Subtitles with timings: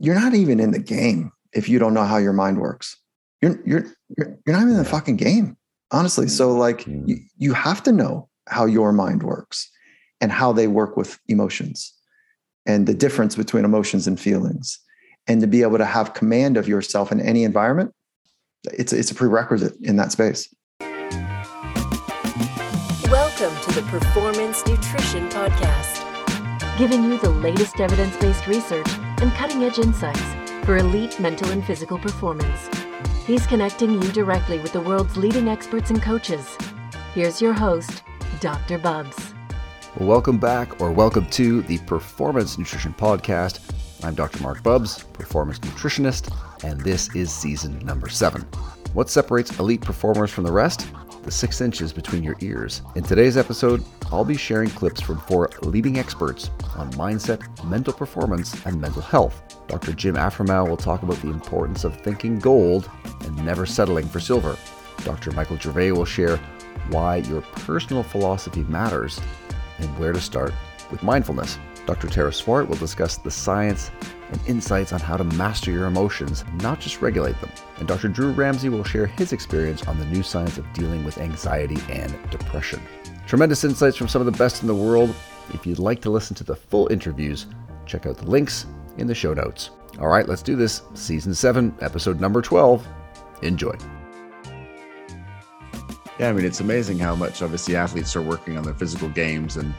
[0.00, 2.96] you're not even in the game if you don't know how your mind works.
[3.42, 3.84] You're you're
[4.16, 5.56] you're, you're not even in the fucking game,
[5.90, 6.26] honestly.
[6.28, 7.06] So like Mm.
[7.06, 9.70] you, you have to know how your mind works
[10.20, 11.92] and how they work with emotions
[12.66, 14.78] and the difference between emotions and feelings
[15.26, 17.92] and to be able to have command of yourself in any environment
[18.64, 20.48] it's it's a prerequisite in that space
[23.10, 26.04] Welcome to the Performance Nutrition Podcast,
[26.78, 28.86] giving you the latest evidence based research
[29.20, 30.22] and cutting edge insights
[30.64, 32.70] for elite mental and physical performance.
[33.26, 36.56] He's connecting you directly with the world's leading experts and coaches.
[37.14, 38.02] Here's your host,
[38.40, 38.78] Dr.
[38.78, 39.34] Bubbs.
[39.98, 43.60] Welcome back or welcome to the Performance Nutrition Podcast.
[44.02, 44.42] I'm Dr.
[44.42, 48.42] Marc Bubbs, performance nutritionist, and this is season number seven.
[48.94, 50.88] What separates elite performers from the rest?
[51.22, 52.82] The six inches between your ears.
[52.96, 58.54] In today's episode, I'll be sharing clips from four leading experts on mindset, mental performance,
[58.64, 59.42] and mental health.
[59.68, 59.92] Dr.
[59.92, 64.56] Jim Afremow will talk about the importance of thinking gold and never settling for silver.
[65.04, 65.32] Dr.
[65.32, 66.38] Michael Gervais will share
[66.88, 69.20] why your personal philosophy matters
[69.78, 70.54] and where to start
[70.90, 71.58] with mindfulness.
[71.86, 72.08] Dr.
[72.08, 73.90] Tara Swart will discuss the science
[74.30, 77.50] and insights on how to master your emotions, not just regulate them.
[77.78, 78.08] And Dr.
[78.08, 82.16] Drew Ramsey will share his experience on the new science of dealing with anxiety and
[82.30, 82.80] depression.
[83.26, 85.14] Tremendous insights from some of the best in the world.
[85.52, 87.46] If you'd like to listen to the full interviews,
[87.86, 88.66] check out the links
[88.98, 89.70] in the show notes.
[89.98, 90.82] All right, let's do this.
[90.94, 92.86] Season 7, episode number 12.
[93.42, 93.74] Enjoy.
[96.18, 99.56] Yeah, I mean, it's amazing how much obviously athletes are working on their physical games
[99.56, 99.74] and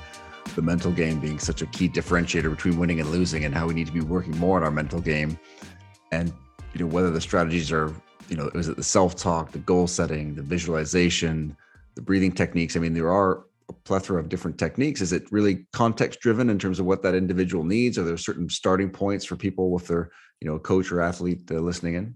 [0.56, 3.74] the mental game being such a key differentiator between winning and losing, and how we
[3.74, 5.38] need to be working more on our mental game.
[6.12, 6.34] And,
[6.74, 7.94] you know, whether the strategies are,
[8.30, 11.56] you know, is it the self talk, the goal setting, the visualization,
[11.96, 12.76] the breathing techniques?
[12.76, 15.02] I mean, there are a plethora of different techniques.
[15.02, 17.98] Is it really context driven in terms of what that individual needs?
[17.98, 21.56] Are there certain starting points for people with their, you know, coach or athlete uh,
[21.56, 22.16] listening in?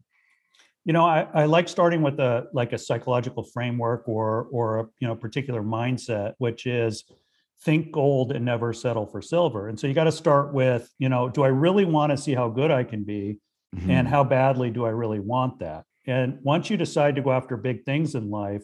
[0.86, 4.86] you know I, I like starting with a like a psychological framework or or a
[5.00, 7.04] you know particular mindset which is
[7.62, 11.10] think gold and never settle for silver and so you got to start with you
[11.10, 13.40] know do i really want to see how good i can be
[13.76, 13.92] Mm-hmm.
[13.92, 17.58] and how badly do i really want that and once you decide to go after
[17.58, 18.64] big things in life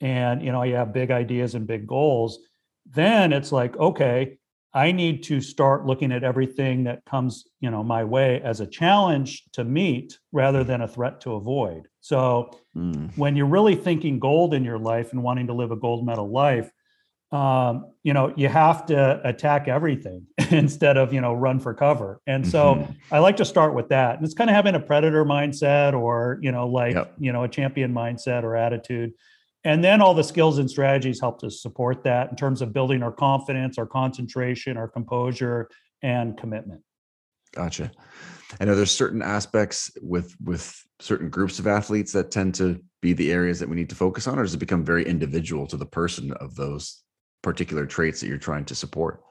[0.00, 2.38] and you know you have big ideas and big goals
[2.86, 4.38] then it's like okay
[4.74, 8.66] i need to start looking at everything that comes you know my way as a
[8.66, 13.10] challenge to meet rather than a threat to avoid so Mm.
[13.18, 16.30] when you're really thinking gold in your life and wanting to live a gold medal
[16.30, 16.70] life
[17.30, 22.20] um, you know you have to attack everything instead of you know run for cover
[22.26, 22.94] and so Mhm.
[23.12, 26.38] i like to start with that and it's kind of having a predator mindset or
[26.40, 27.14] you know like Yep.
[27.18, 29.12] you know a champion mindset or attitude
[29.64, 33.02] and then all the skills and strategies help to support that in terms of building
[33.02, 35.68] our confidence our concentration our composure
[36.02, 36.80] and commitment
[37.54, 37.90] Gotcha.
[38.60, 43.14] I know there's certain aspects with with certain groups of athletes that tend to be
[43.14, 45.76] the areas that we need to focus on, or does it become very individual to
[45.78, 47.02] the person of those
[47.42, 49.22] particular traits that you're trying to support?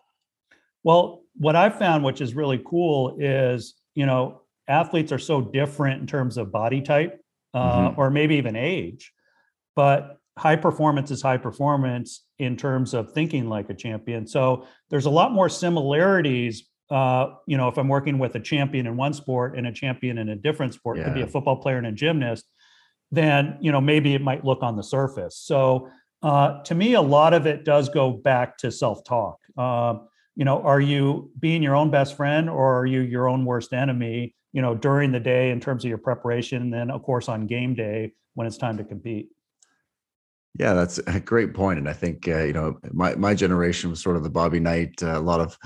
[0.84, 6.02] Well, what I've found, which is really cool, is you know athletes are so different
[6.02, 7.22] in terms of body type
[7.54, 7.98] uh, Mhm.
[7.98, 9.14] or maybe even age,
[9.76, 14.28] but high performance is high performance in terms of thinking like a champion.
[14.28, 16.70] So there's a lot more similarities.
[16.92, 20.18] Uh, you know, if I'm working with a champion in one sport and a champion
[20.20, 22.46] in a different sport, it could be a football player and a gymnast,
[23.12, 25.38] then you know maybe it might look on the surface.
[25.38, 25.90] So
[26.22, 29.40] uh, to me, a lot of it does go back to self-talk.
[29.58, 30.08] Um,
[30.38, 33.74] you know are you being your own best friend or are you your own worst
[33.74, 37.28] enemy you know during the day in terms of your preparation and then of course
[37.28, 39.30] on game day when it's time to compete
[40.60, 44.02] Yeah, that's a great point, and I think uh, you know my my generation was
[44.02, 45.04] sort of the Bobby Knight.
[45.04, 45.58] Uh, a lot of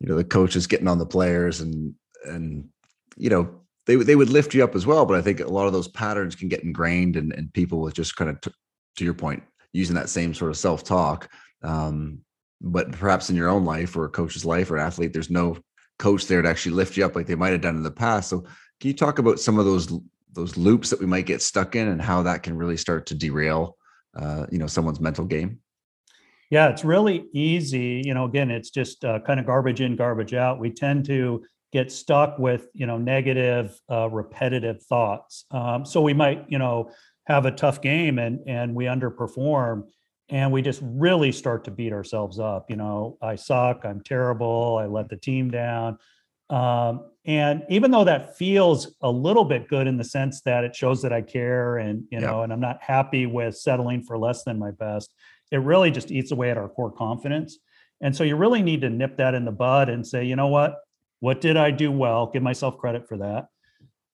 [0.00, 1.94] you know the coaches getting on the players, and
[2.24, 2.68] and
[3.16, 3.44] you know
[3.86, 5.06] they they would lift you up as well.
[5.06, 7.94] But I think a lot of those patterns can get ingrained, and and people with
[7.94, 8.50] just kind of t-
[8.96, 9.42] to your point
[9.72, 11.28] using that same sort of self talk.
[11.62, 12.20] Um,
[12.60, 15.56] but perhaps in your own life or a coach's life or an athlete, there's no
[15.98, 18.28] coach there to actually lift you up like they might have done in the past.
[18.28, 19.92] So can you talk about some of those
[20.32, 23.14] those loops that we might get stuck in and how that can really start to
[23.14, 23.76] derail
[24.16, 25.58] uh, you know someone's mental game
[26.50, 30.34] yeah it's really easy you know again it's just uh, kind of garbage in garbage
[30.34, 31.42] out we tend to
[31.72, 36.90] get stuck with you know negative uh, repetitive thoughts um, so we might you know
[37.30, 39.84] have a tough game and and we underperform
[40.28, 44.78] and we just really start to beat ourselves up you know i suck i'm terrible
[44.80, 45.96] i let the team down
[46.50, 50.74] um, and even though that feels a little bit good in the sense that it
[50.74, 52.26] shows that i care and you Yeah.
[52.26, 55.14] know and i'm not happy with settling for less than my best
[55.52, 57.58] it really just eats away at our core confidence
[58.00, 60.48] and so you really need to nip that in the bud and say you know
[60.48, 60.76] what
[61.20, 62.26] what did I do well?
[62.26, 63.48] Give myself credit for that.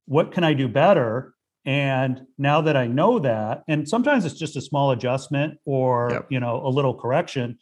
[0.07, 1.36] What can I do better?
[1.67, 6.27] And now that I know that, and sometimes it's just a small adjustment or Yep.
[6.31, 7.59] you know a little correction,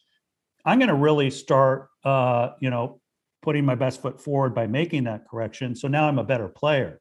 [0.64, 3.00] I'm going to really start uh, you know
[3.42, 5.74] putting my best foot forward by making that correction.
[5.74, 7.00] So now I'm a better player.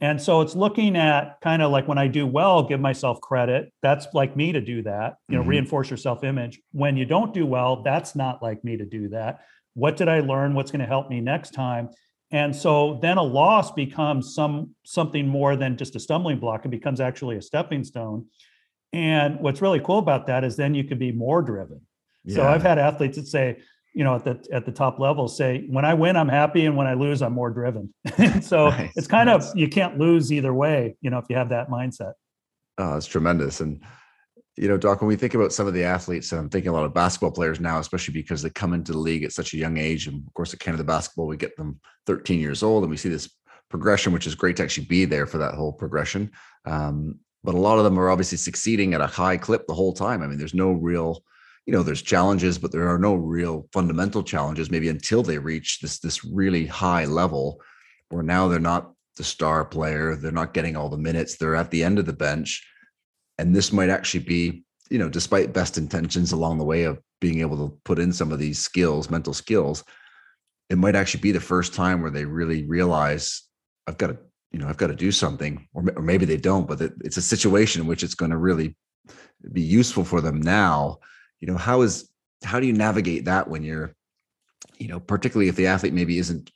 [0.00, 3.72] And so it's looking at kind of like when I do well, give myself credit.
[3.82, 5.48] That's like me to do that, you know, Mhm.
[5.48, 6.60] reinforce your self image.
[6.72, 9.40] When you don't do well, that's not like me to do that.
[9.74, 10.54] What did I learn?
[10.54, 11.88] What's going to help me next time?
[12.30, 16.64] And so then a loss becomes some something more than just a stumbling block.
[16.64, 18.26] It becomes actually a stepping stone.
[18.92, 21.80] And what's really cool about that is then you can be more driven.
[22.28, 23.56] So I've had athletes that say,
[23.94, 26.76] you know, at the at the top level, say, when I win, I'm happy, and
[26.76, 27.94] when I lose, I'm more driven.
[28.42, 29.50] so Nice, it's kind nice.
[29.50, 32.12] of you can't lose either way, you know, if you have that mindset.
[32.76, 33.60] Oh, it's tremendous.
[33.62, 33.82] And,
[34.58, 36.72] you know, Doc, when we think about some of the athletes, and I'm thinking a
[36.72, 39.56] lot of basketball players now, especially because they come into the league at such a
[39.56, 40.08] young age.
[40.08, 43.08] And of course, at Canada basketball, we get them 13 years old and we see
[43.08, 43.30] this
[43.70, 46.32] progression, which is great to actually be there for that whole progression.
[46.64, 49.92] Um, but a lot of them are obviously succeeding at a high clip the whole
[49.92, 50.22] time.
[50.22, 51.22] I mean, there's no real,
[51.64, 55.78] you know, there's challenges, but there are no real fundamental challenges, maybe until they reach
[55.80, 57.60] this this really high level
[58.08, 61.70] where now they're not the star player, they're not getting all the minutes, they're at
[61.70, 62.66] the end of the bench.
[63.38, 67.40] And this might actually be, you know, despite best intentions along the way of being
[67.40, 69.84] able to put in some of these skills, mental skills,
[70.68, 73.42] it might actually be the first time where they really realize
[73.86, 74.18] I've got to,
[74.52, 77.16] you know, I've got to do something, or, or maybe they don't, but it, it's
[77.16, 78.76] a situation in which it's going to really
[79.52, 80.98] be useful for them now.
[81.40, 82.10] You know, how is
[82.44, 83.94] how do you navigate that when you're,
[84.78, 86.50] you know, particularly if the athlete maybe isn't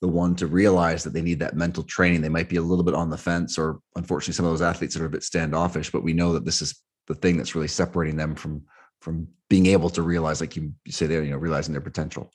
[0.00, 2.20] the one to realize that they need that mental training.
[2.20, 4.96] They might be a little bit on the fence, or unfortunately, some of those athletes
[4.96, 5.90] are a bit standoffish.
[5.90, 8.62] But we know that this is the thing that's really separating them from
[9.00, 12.32] from being able to realize, like you, say there, you know, realizing their potential.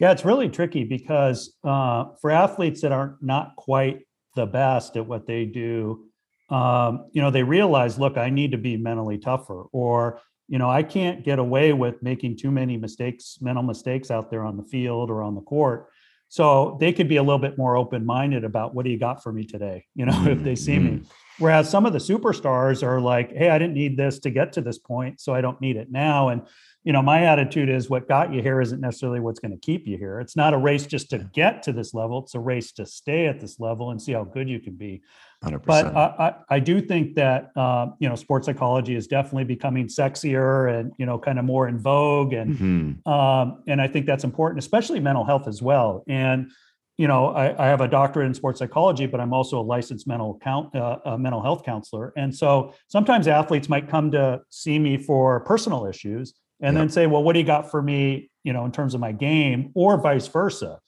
[0.00, 4.00] Yeah, it's really tricky because uh, for athletes that are not quite
[4.34, 6.06] the best at what they do,
[6.50, 10.68] um, you know, they realize, look, I need to be mentally tougher, or you know,
[10.68, 14.62] I can't get away with making too many mistakes, mental mistakes out there on the
[14.64, 15.88] field or on the court.
[16.28, 19.32] So they could be a little bit more open-minded about what do you got for
[19.32, 20.90] me today, you know, if they see me.
[20.90, 21.04] Mm-hmm.
[21.38, 24.60] Whereas some of the superstars are like, hey, I didn't need this to get to
[24.60, 26.28] this point, so I don't need it now.
[26.28, 26.42] And
[26.84, 29.86] you know, my attitude is what got you here isn't necessarily what's going to keep
[29.86, 30.20] you here.
[30.20, 32.22] It's not a race just to get to this level.
[32.22, 35.02] It's a race to stay at this level and see how good you can be.
[35.44, 35.62] 100%.
[35.66, 39.86] But I, I, I do think that uh, you know sports psychology is definitely becoming
[39.86, 43.06] sexier and you know kind of more in vogue and Mhm.
[43.06, 46.04] um, and I think that's important, especially mental health as well.
[46.08, 46.50] And
[46.96, 50.06] you know, I, I have a doctorate in sports psychology, but I'm also a licensed
[50.06, 52.12] mental count, uh, a mental health counselor.
[52.16, 57.08] And so sometimes athletes might come to see me for personal issues, and then say,
[57.08, 60.00] "Well, what do you got for me?" You know, in terms of my game, or
[60.00, 60.78] vice versa.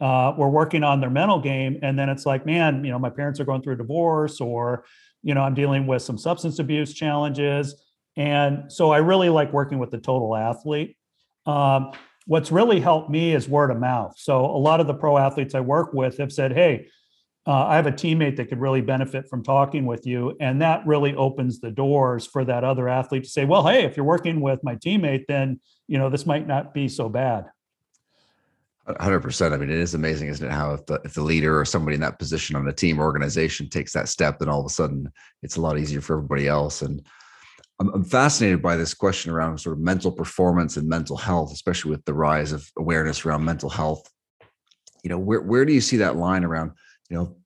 [0.00, 3.10] Uh, we're working on their mental game, and then it's like, man, you know, my
[3.10, 4.84] parents are going through a divorce, or
[5.22, 7.74] you know, I'm dealing with some substance abuse challenges,
[8.16, 10.96] and so I really like working with the total athlete.
[11.46, 11.92] Um,
[12.26, 14.14] what's really helped me is word of mouth.
[14.16, 16.86] So a lot of the pro athletes I work with have said, "Hey,
[17.46, 20.86] uh, I have a teammate that could really benefit from talking with you," and that
[20.86, 24.40] really opens the doors for that other athlete to say, "Well, hey, if you're working
[24.40, 25.58] with my teammate, then
[25.88, 27.46] you know this might not be so bad."
[29.00, 29.54] Hundred percent.
[29.54, 30.52] I mean, it is amazing, isn't it?
[30.52, 33.04] How if the if the leader or somebody in that position on a team or
[33.04, 36.48] organization takes that step, then all of a sudden it's a lot easier for everybody
[36.48, 36.82] else.
[36.82, 37.06] And
[37.80, 41.90] I'm, I'm fascinated by this question around sort of mental performance and mental health, especially
[41.90, 44.08] with the rise of awareness around mental health.
[45.02, 46.72] You know, where where do you see that line around?
[47.10, 47.36] You know,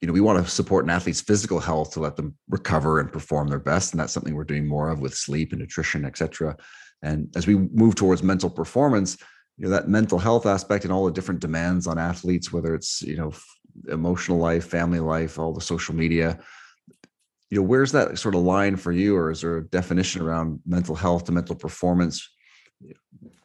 [0.00, 3.12] you know, we want to support an athlete's physical health to let them recover and
[3.12, 6.18] perform their best, and that's something we're doing more of with sleep and nutrition, et
[6.18, 6.56] cetera.
[7.02, 9.16] And as we move towards mental performance,
[9.58, 13.02] you know that mental health aspect and all the different demands on athletes whether it's
[13.02, 13.32] you know
[13.88, 16.38] emotional life family life all the social media.
[17.50, 20.60] You know where's that sort of line for you or is there a definition around
[20.66, 22.28] mental health to mental performance?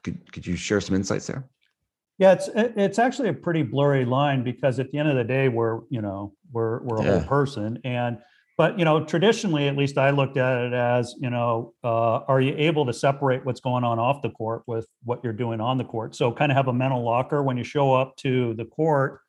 [0.03, 1.49] Could, could you share some insights there?
[2.17, 5.49] Yeah, it's it's actually a pretty blurry line because at the end of the day,
[5.49, 7.19] we're you know we're we're a Yeah.
[7.19, 8.17] whole person, and
[8.57, 12.41] but you know traditionally, at least I looked at it as you know, uh, are
[12.41, 15.77] you able to separate what's going on off the court with what you're doing on
[15.77, 16.15] the court?
[16.15, 19.21] So kind of have a mental locker when you show up to the court,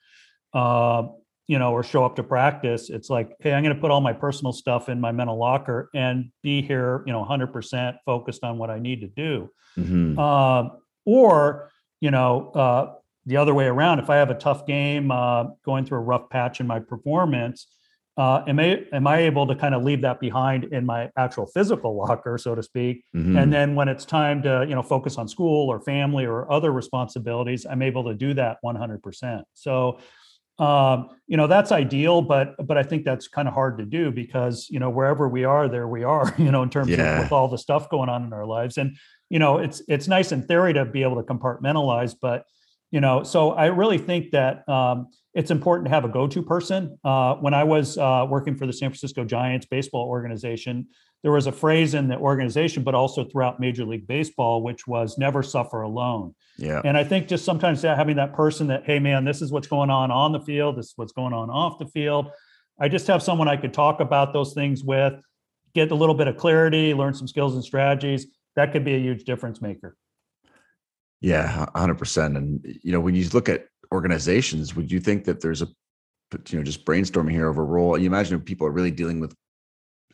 [0.54, 1.04] uh,
[1.46, 2.90] you know, or show up to practice.
[2.90, 5.90] It's like, hey, I'm going to put all my personal stuff in my mental locker
[5.94, 9.50] and be here, you know, 100% focused on what I need to do.
[9.76, 10.18] Mhm.
[10.18, 10.72] Um,
[11.08, 11.70] or
[12.00, 12.92] you know uh,
[13.26, 16.28] the other way around if i have a tough game uh, going through a rough
[16.28, 17.66] patch in my performance
[18.18, 21.46] uh, am I am I able to kind of leave that behind in my actual
[21.46, 23.04] physical locker, so to speak?
[23.14, 23.38] Mhm.
[23.40, 26.72] And then when it's time to you know focus on school or family or other
[26.72, 29.44] responsibilities, I'm able to do that 100%.
[29.54, 29.98] So
[30.58, 34.10] um, you know that's ideal, but but I think that's kind of hard to do
[34.10, 36.34] because you know wherever we are, there we are.
[36.38, 37.18] You know in terms Yeah.
[37.18, 38.96] of with all the stuff going on in our lives, and
[39.30, 42.42] you know it's it's nice in theory to be able to compartmentalize, but
[42.90, 44.68] you know so I really think that.
[44.68, 45.06] Um,
[45.38, 46.98] it's important to have a go-to person.
[47.04, 50.88] Uh, when I was uh, working for the San Francisco Giants baseball organization,
[51.22, 55.16] there was a phrase in the organization, but also throughout Major League Baseball, which was
[55.16, 56.82] "never suffer alone." yeah.
[56.84, 59.68] And I think just sometimes that having that person that, hey man, this is what's
[59.68, 62.32] going on on the field, this is what's going on off the field.
[62.80, 65.14] I just have someone I could talk about those things with,
[65.72, 68.26] get a little bit of clarity, learn some skills and strategies.
[68.56, 69.96] That could be a huge difference maker.
[71.20, 72.36] Yeah, a hundred percent.
[72.36, 75.68] And you know, when you look at organizations, would you think that there's a,
[76.48, 77.98] you know, just brainstorming here a role?
[77.98, 79.34] You imagine if people are really dealing with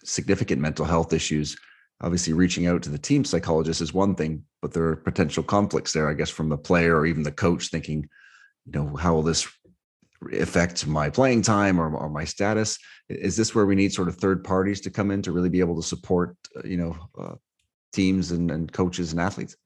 [0.04, 1.56] significant mental health issues.
[2.00, 5.92] Obviously, reaching out to the team psychologist is one thing, but there are potential conflicts
[5.92, 8.08] there, I guess, from the player or even the coach thinking,
[8.66, 9.46] you know, how will this
[10.32, 12.78] affect my playing time or, or my status?
[13.08, 15.60] Is this where we need sort of third parties to come in to really be
[15.60, 17.34] able to support, uh, you know, uh,
[17.92, 19.56] teams and, and coaches and athletes?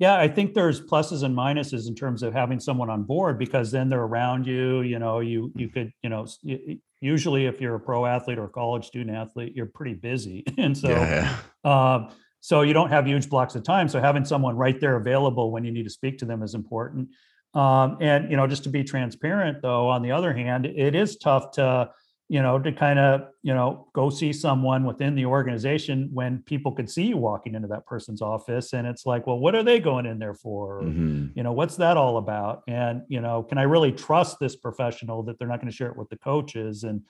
[0.00, 3.70] Yeah, I think there's pluses and minuses in terms of having someone on board because
[3.70, 4.80] then they're around you.
[4.82, 8.04] You know, you you could you know s- y- y- usually if you're a pro
[8.04, 11.36] athlete or a college student athlete, you're pretty busy, and so yeah.
[11.64, 12.08] um,
[12.40, 13.88] so you don't have huge blocks of time.
[13.88, 17.08] So having someone right there available when you need to speak to them is important.
[17.54, 21.16] Um, and you know, just to be transparent, though, on the other hand, it is
[21.18, 21.90] tough to
[22.28, 26.72] you know to kind of you know go see someone within the organization when people
[26.72, 29.78] could see you walking into that person's office, and it's like, well, what are they
[29.78, 30.78] going in there for?
[30.78, 31.36] Or, Mhm.
[31.36, 35.22] you know what's that all about and you know can i really trust this professional
[35.24, 37.02] that they're not going to share it with the coaches and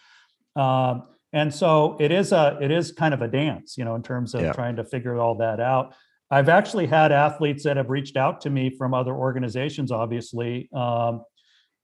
[0.57, 1.03] um
[1.33, 4.35] and so it is a it is kind of a dance you know in terms
[4.35, 4.53] of Yeah.
[4.53, 5.95] trying to figure all that out
[6.31, 11.23] i've actually had athletes that have reached out to me from other organizations obviously um,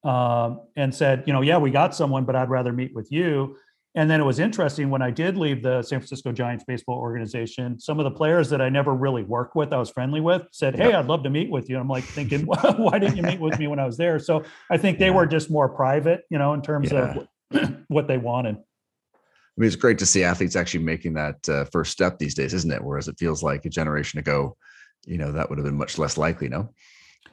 [0.05, 3.57] um, and said you know yeah we got someone but i'd rather meet with you
[3.97, 7.81] and then it was interesting when I did leave the San Francisco Giants baseball organization.
[7.81, 10.79] Some of the players that I never really worked with, I was friendly with, said,
[10.79, 13.59] "Hey, I'd love to meet with you." I'm like thinking, "Why didn't you meet with
[13.59, 15.17] me when I was there?" So I think they Yeah.
[15.17, 17.17] were just more private, you know, in terms Yeah.
[17.53, 18.57] of what they wanted.
[18.57, 22.55] I mean, it's great to see athletes actually making that uh, first step these days,
[22.55, 22.85] isn't it?
[22.85, 24.57] Whereas it feels like a generation ago,
[25.05, 26.49] you know, that would have been much less likely.
[26.49, 26.73] No.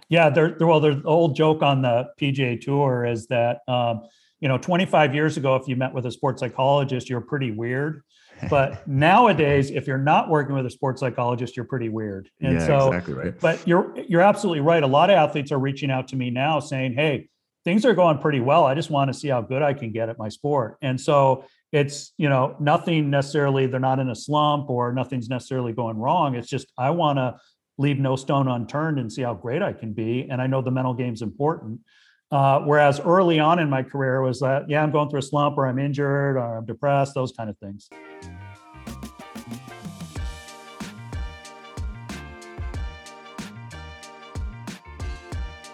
[0.09, 0.55] Yeah, there.
[0.57, 4.01] there- Well, the old joke on the PGA Tour is that um,
[4.39, 8.03] you know, 25 years ago, if you met with a sports psychologist, you're pretty weird.
[8.49, 12.29] But nowadays, if you're not working with a sports psychologist, you're pretty weird.
[12.39, 13.39] And yeah, so, exactly right.
[13.39, 14.83] but you're you're absolutely right.
[14.83, 17.29] A lot of athletes are reaching out to me now saying, "Hey,
[17.65, 18.65] things are going pretty well.
[18.65, 21.45] I just want to see how good I can get at my sport." And so
[21.71, 26.35] it's you know nothing necessarily they're not in a slump or nothing's necessarily going wrong.
[26.35, 27.37] It's just I want to
[27.77, 30.27] leave no stone unturned and see how great I can be.
[30.29, 31.81] And I know the mental game's important.
[32.29, 35.57] Uh, whereas early on in my career was that yeah I'm going through a slump
[35.57, 37.89] or I'm injured or I'm depressed, those kind of things.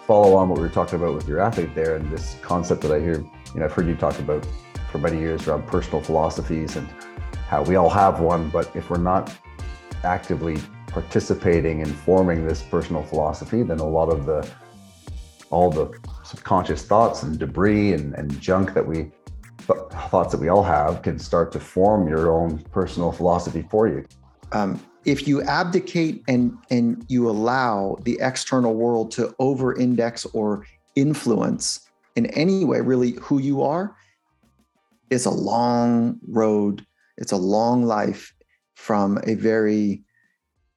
[0.06, 2.92] follow on what we were talking about with your athlete there and this concept that
[2.92, 4.46] I hear, you know, I've heard you talk about
[4.90, 6.86] for many years around personal philosophies and
[7.48, 9.34] how we all have one, but if we're not
[10.02, 10.58] actively
[10.94, 14.48] participating in forming this personal philosophy, then a lot of the
[15.50, 19.10] all the subconscious thoughts and debris and, and junk that we
[19.66, 19.78] th-
[20.10, 24.04] thoughts that we all have can start to form your own personal philosophy for you.
[24.52, 30.64] um, if you abdicate and and you allow the external world to over index or
[30.96, 31.80] influence
[32.16, 33.94] in any way really who you are
[35.10, 36.86] it's a long road
[37.18, 38.32] it's a long life
[38.74, 40.02] from a very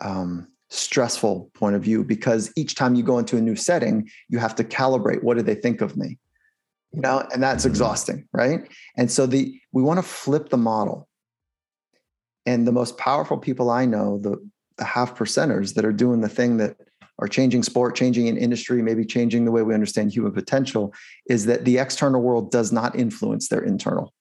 [0.01, 4.37] um, stressful point of view because each time you go into a new setting you
[4.37, 6.17] have to calibrate what do they think of me
[6.91, 7.69] you know and that's Mhm.
[7.69, 11.07] exhausting right and so the we want to flip the model
[12.47, 14.37] and the most powerful people I know, the,
[14.77, 16.77] the half percenters that are doing the thing that
[17.19, 20.93] are changing sport, changing an industry, maybe changing the way we understand human potential,
[21.29, 24.13] is that the external world does not influence their internal.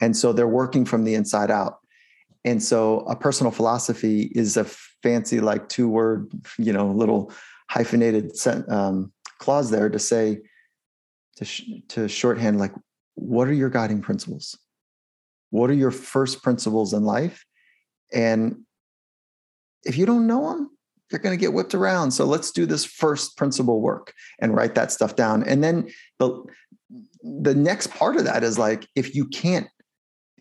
[0.00, 1.78] And so they're working from the inside out.
[2.44, 7.32] And so a personal philosophy is a fancy, like two word, you know, little
[7.70, 8.32] hyphenated
[8.68, 10.40] um, clause there to say,
[11.36, 12.72] to, sh- to shorthand, like,
[13.14, 14.58] what are your guiding principles?
[15.50, 17.44] What are your first principles in life?
[18.12, 18.64] And
[19.84, 20.70] if you don't know them,
[21.10, 22.10] you're going to get whipped around.
[22.10, 25.42] So let's do this first principle work and write that stuff down.
[25.44, 26.42] And then the
[27.22, 29.68] the next part of that is like if you can't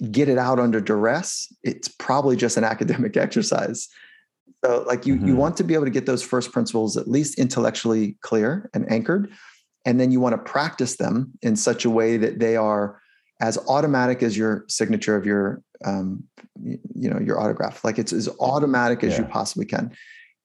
[0.09, 3.87] get it out under duress, it's probably just an academic exercise.
[4.63, 5.27] So like you mm-hmm.
[5.27, 8.89] you want to be able to get those first principles at least intellectually clear and
[8.91, 9.31] anchored
[9.85, 12.99] and then you want to practice them in such a way that they are
[13.39, 16.23] as automatic as your signature of your um,
[16.63, 19.21] you know your autograph like it's as automatic as yeah.
[19.21, 19.91] you possibly can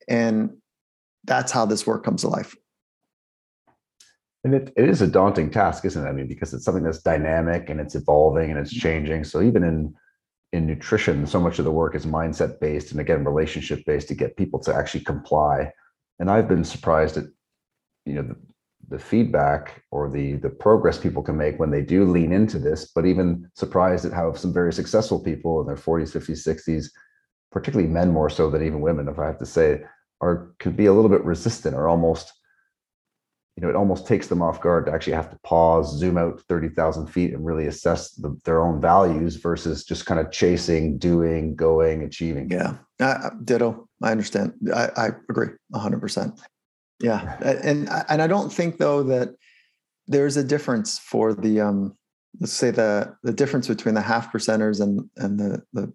[0.08, 0.50] and
[1.24, 2.56] that's how this work comes to life
[4.46, 6.08] and it, it is a daunting task isn't it?
[6.08, 8.80] I mean because it's something that's dynamic and it's evolving and it's mm-hmm.
[8.80, 9.24] changing.
[9.24, 9.92] So even in
[10.52, 14.14] in nutrition so much of the work is mindset based and again relationship based to
[14.14, 15.72] get people to actually comply.
[16.20, 17.24] And i've been surprised at
[18.04, 18.36] you know the,
[18.88, 22.92] the feedback or the the progress people can make when they do lean into this
[22.94, 26.86] but even surprised at how some very successful people in their 40s 50s 60s
[27.50, 29.82] particularly men more so than even women if i have to say
[30.20, 32.32] are could be a little bit resistant or almost
[33.56, 36.40] you know it almost takes them off guard to actually have to pause zoom out
[36.42, 41.56] 30,000 feet and really assess the, their own values versus just kind of chasing doing
[41.56, 42.50] going achieving.
[42.50, 42.74] Yeah.
[43.00, 43.88] Uh, ditto.
[44.02, 44.52] I understand.
[44.74, 46.38] I, I agree 100%
[47.00, 49.34] yeah, and and I don't think though that
[50.06, 51.94] there's a difference for the um
[52.40, 55.92] let's say the the difference between the half percenters and and the the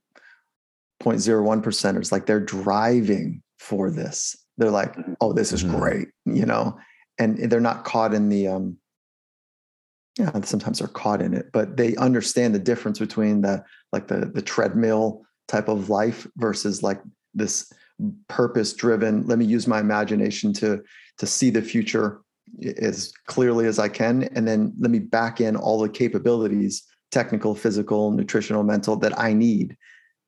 [1.01, 4.35] 0.01 percenters like they're driving for this.
[4.57, 5.13] They're like mm-hmm.
[5.21, 5.79] oh this is mm-hmm.
[5.79, 6.77] great you know
[7.21, 8.77] and they're not caught in the um
[10.17, 13.63] yeah sometimes they're caught in it but they understand the difference between the
[13.93, 17.01] like the the treadmill type of life versus like
[17.33, 17.71] this
[18.27, 20.81] purpose driven let me use my imagination to
[21.17, 22.21] to see the future
[22.77, 27.53] as clearly as i can and then let me back in all the capabilities technical
[27.53, 29.77] physical nutritional mental that i need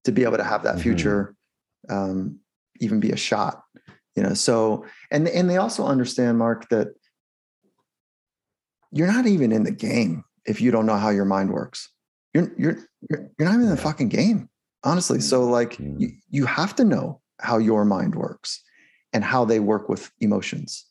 [0.05, 0.83] to be able to have that mm-hmm.
[0.83, 1.35] future
[1.89, 2.39] um,
[2.79, 3.63] even be a shot
[4.15, 6.89] you know so and and they also understand mark that
[8.91, 11.89] you're not even in the game if you don't know how your mind works.
[12.34, 12.77] You're you're
[13.10, 14.50] you're, you're not even in the fucking game
[14.84, 15.20] honestly.
[15.20, 16.00] So like mm-hmm.
[16.00, 18.62] you, you have to know how your mind works
[19.12, 20.86] and how they work with emotions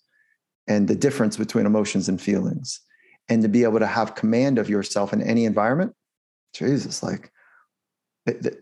[0.66, 2.80] and the difference between emotions and feelings.
[3.28, 5.94] And to be able to have command of yourself in any environment
[6.54, 7.30] jesus like
[8.26, 8.58] it,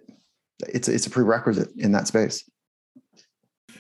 [0.69, 2.49] it's it's a prerequisite in that space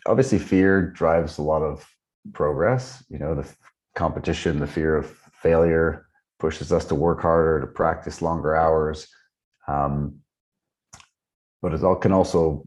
[0.07, 1.87] obviously fear drives a lot of
[2.33, 3.49] progress you know the
[3.97, 5.07] competition the fear of
[5.43, 6.07] failure
[6.39, 9.09] pushes us to work harder to practice longer hours
[9.69, 10.17] um,
[11.63, 12.67] but it all can also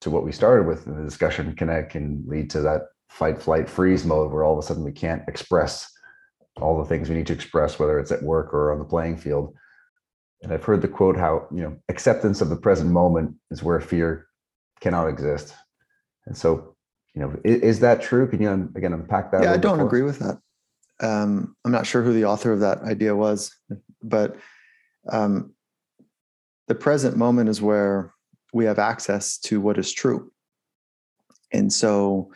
[0.00, 3.68] to what we started with in the discussion connect can lead to that fight flight
[3.68, 5.90] freeze mode where all of a sudden we can't express
[6.60, 9.16] all the things we need to express whether it's at work or on the playing
[9.16, 9.54] field.
[10.42, 13.80] And i've heard the quote how you know acceptance of the present moment is where
[13.80, 14.26] fear
[14.80, 15.54] cannot exist
[16.26, 16.74] and so
[17.14, 20.02] you know is, is that true can you again unpack that yeah i don't agree
[20.02, 20.38] with that
[21.00, 23.56] um, i'm not sure who the author of that idea was
[24.02, 24.36] but
[25.08, 25.52] um,
[26.68, 28.12] the present moment is where
[28.52, 30.30] we have access to what is true.
[31.52, 32.30] And so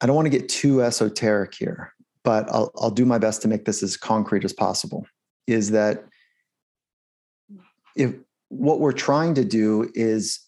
[0.00, 1.92] I don't want to get too esoteric here,
[2.24, 5.06] but I'll, I'll do my best to make this as concrete as possible.
[5.46, 6.04] Is that
[7.96, 8.14] if
[8.48, 10.40] what we're trying to do is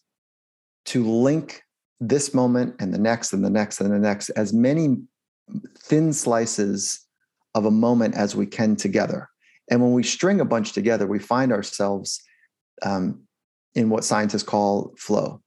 [0.86, 1.62] to link
[2.00, 4.96] this moment and the next and the next and the next as many
[5.78, 7.00] thin slices
[7.54, 9.28] of a moment as we can together.
[9.70, 12.22] And when we string a bunch together, we find ourselves
[12.82, 13.22] um,
[13.74, 15.40] in what scientists call flow.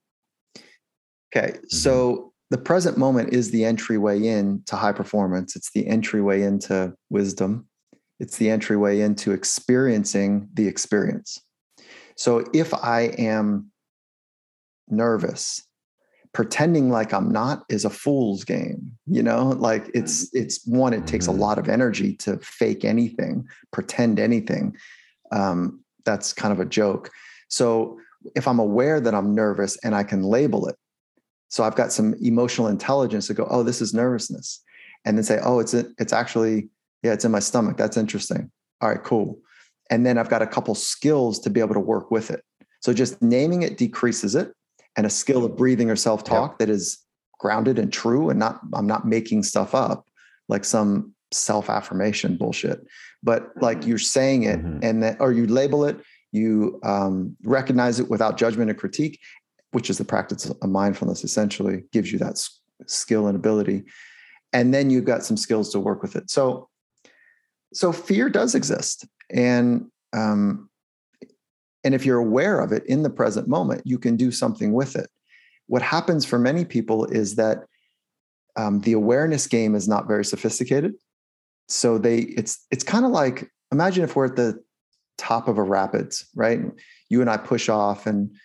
[1.36, 1.67] Okay, mm-hmm.
[1.67, 5.56] so the present moment is the entryway in to high performance.
[5.56, 7.67] It's the entryway into wisdom.
[8.19, 11.39] It's the entryway into experiencing the experience.
[12.15, 13.71] So if I am
[14.89, 15.63] nervous,
[16.34, 18.97] pretending like I'm not is a fool's game.
[19.06, 20.43] You know, like it's mm-hmm.
[20.43, 20.93] it's one.
[20.93, 21.41] It takes a mm-hmm.
[21.41, 24.76] lot of energy to fake anything, pretend anything.
[25.32, 27.12] Um, that's kind of a joke.
[27.50, 28.00] So
[28.36, 30.76] if I'm aware that I'm nervous and I can label it.
[31.50, 34.62] So I've got some emotional intelligence to go, oh, this is nervousness.
[35.06, 36.69] And then say, oh, it's it's actually,
[37.04, 37.78] yeah, it's in my stomach.
[37.78, 38.52] That's interesting.
[38.82, 39.39] All right, cool.
[39.89, 42.43] And then I've got a couple skills to be able to work with it.
[42.82, 44.54] So just naming it decreases it.
[44.98, 46.60] And a skill of breathing or self-talk yep.
[46.60, 46.98] that is
[47.40, 50.08] grounded and true and not, I'm not making stuff up
[50.50, 52.86] like some self-affirmation bullshit.
[53.22, 54.80] But like you're saying it mm-hmm.
[54.82, 56.00] and then or you label it
[56.32, 59.20] you um, recognize it without judgment and critique,
[59.72, 62.42] which is the practice of mindfulness essentially gives you that
[62.86, 63.84] skill and ability.
[64.54, 66.30] And then you've got some skills to work with it.
[66.30, 66.70] So,
[67.74, 69.06] so fear does exist.
[69.30, 70.66] And, um,
[71.88, 74.97] and if you're aware of it in the present moment, you can do something with
[74.97, 75.10] it.
[75.67, 77.60] What happens for many people is that
[78.58, 80.95] um, the awareness game is not very sophisticated.
[81.69, 84.62] So they, it's, it's kind of like imagine if we're at the
[85.17, 86.60] top of a rapids, right?
[87.08, 88.36] You and I push off and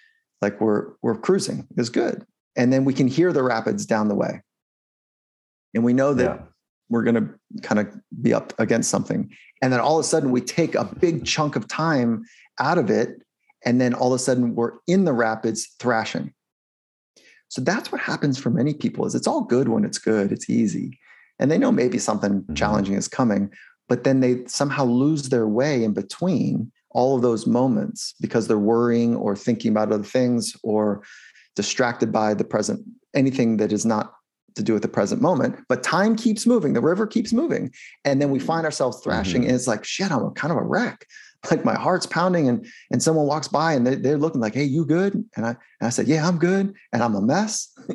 [0.40, 2.24] like we're we're cruising is good.
[2.54, 4.40] And then we can hear the rapids down the way.
[5.74, 6.42] And we know that yeah.
[6.90, 9.32] we're going to kind of be up against something.
[9.62, 12.22] And then all of a sudden we take a big chunk of time
[12.60, 13.20] out of it
[13.64, 16.32] and then all of a sudden we're in the rapids thrashing.
[17.48, 20.48] So that's what happens for many people is it's all good when it's good, it's
[20.48, 20.98] easy.
[21.38, 23.50] And they know maybe something challenging is coming,
[23.88, 28.58] but then they somehow lose their way in between all of those moments because they're
[28.58, 31.02] worrying or thinking about other things or
[31.56, 34.14] distracted by the present anything that is not
[34.54, 37.70] to do with the present moment but time keeps moving the river keeps moving
[38.04, 39.48] and then we find ourselves thrashing mm-hmm.
[39.48, 41.06] and it's like shit i'm kind of a wreck
[41.50, 44.64] like my heart's pounding and and someone walks by and they, they're looking like hey
[44.64, 47.76] you good and i and i said yeah i'm good and i'm a mess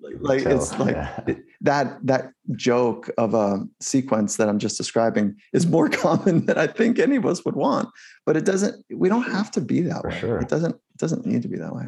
[0.00, 1.34] like, like it's like yeah.
[1.60, 6.66] that that joke of a sequence that i'm just describing is more common than i
[6.66, 7.88] think any of us would want
[8.26, 10.38] but it doesn't we don't have to be that For way sure.
[10.38, 11.86] it doesn't it doesn't need to be that way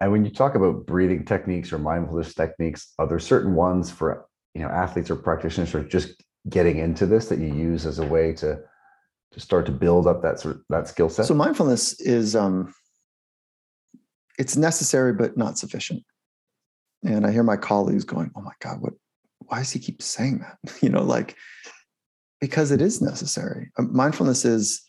[0.00, 4.26] and when you talk about breathing techniques or mindfulness techniques are there certain ones for
[4.54, 8.06] you know athletes or practitioners or just getting into this that you use as a
[8.06, 8.58] way to
[9.32, 11.26] to start to build up that sort of, that skill set?
[11.26, 12.74] So mindfulness is um,
[14.38, 16.02] it's necessary but not sufficient.
[17.04, 18.94] And I hear my colleagues going, "Oh my God, what?
[19.40, 21.36] Why does he keep saying that?" you know, like
[22.40, 23.70] because it is necessary.
[23.78, 24.82] Uh, mindfulness is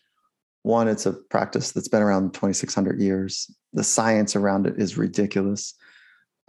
[0.63, 0.87] one.
[0.87, 3.49] It's a practice that's been around 2,600 years.
[3.73, 5.73] The science around it is ridiculous.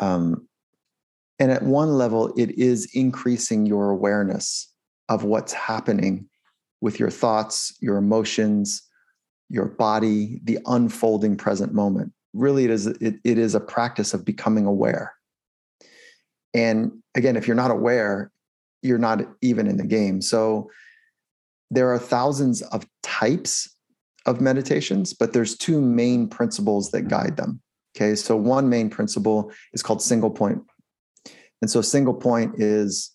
[0.00, 0.48] Um,
[1.38, 4.72] and at one level, it is increasing your awareness
[5.08, 6.28] of what's happening
[6.80, 8.82] with your thoughts, your emotions,
[9.48, 12.12] your body, the unfolding present moment.
[12.34, 15.14] Really, it is it, it is a practice of becoming aware.
[16.54, 18.30] And again, if you're not aware,
[18.82, 20.20] you're not even in the game.
[20.20, 20.70] So
[21.70, 23.74] there are thousands of types
[24.26, 27.60] of meditations, but there's two main principles that guide them.
[27.96, 30.62] Okay, so one main principle is called single point.
[31.60, 33.10] And so single point is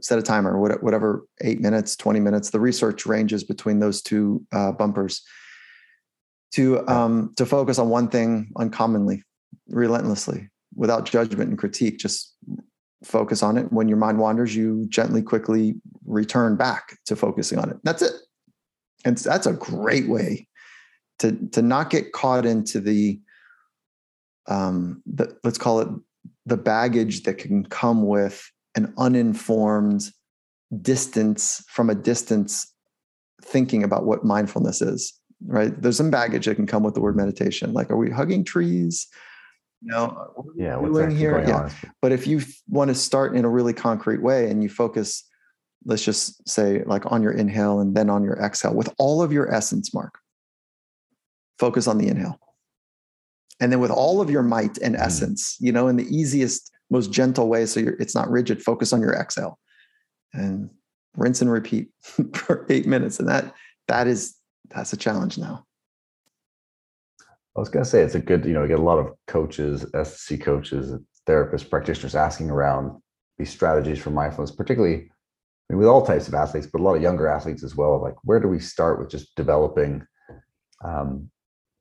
[0.00, 2.50] set a timer, whatever, eight minutes, 20 minutes.
[2.50, 5.22] The research ranges between those two uh, bumpers
[6.52, 9.22] to, um, to focus on one thing uncommonly,
[9.68, 11.98] relentlessly, without judgment and critique.
[11.98, 12.34] Just
[13.04, 13.72] focus on it.
[13.72, 17.78] When your mind wanders, you gently, quickly return back to focusing on it.
[17.82, 18.12] That's it.
[19.04, 20.48] And that's a great way
[21.20, 23.20] to, to not get caught into the,
[24.46, 25.88] um, the, let's call it
[26.44, 30.10] the baggage that can come with an uninformed
[30.80, 32.72] distance from a distance
[33.42, 35.80] thinking about what mindfulness is right?
[35.80, 37.72] There's some baggage that can come with the word meditation.
[37.72, 39.06] Like are we hugging trees?
[39.82, 41.44] No yeah what's doing here?
[41.46, 41.64] yeah.
[41.64, 41.72] on?
[42.00, 45.22] but if you want to start in a really concrete way and you focus
[45.84, 49.32] let's just say like on your inhale and then on your exhale with all of
[49.32, 50.18] your essence mark
[51.58, 52.38] focus on the inhale.
[53.60, 55.00] And then with all of your might and mm.
[55.00, 58.62] essence you know in the easiest most gentle way so it's not rigid.
[58.62, 59.58] Focus on your exhale
[60.32, 60.70] and
[61.16, 61.88] rinse and repeat
[62.34, 63.18] for eight minutes.
[63.18, 63.54] And that
[63.88, 64.36] that is
[64.70, 65.64] that's a challenge now.
[67.56, 69.14] I was going to say it's a good you know we get a lot of
[69.26, 70.92] coaches sc coaches
[71.26, 73.00] therapists practitioners asking around
[73.38, 75.10] these strategies for mindfulness particularly
[75.68, 78.00] I mean, with all types of athletes but a lot of younger athletes as well.
[78.00, 80.06] Like where do we start with just developing
[80.84, 81.30] um,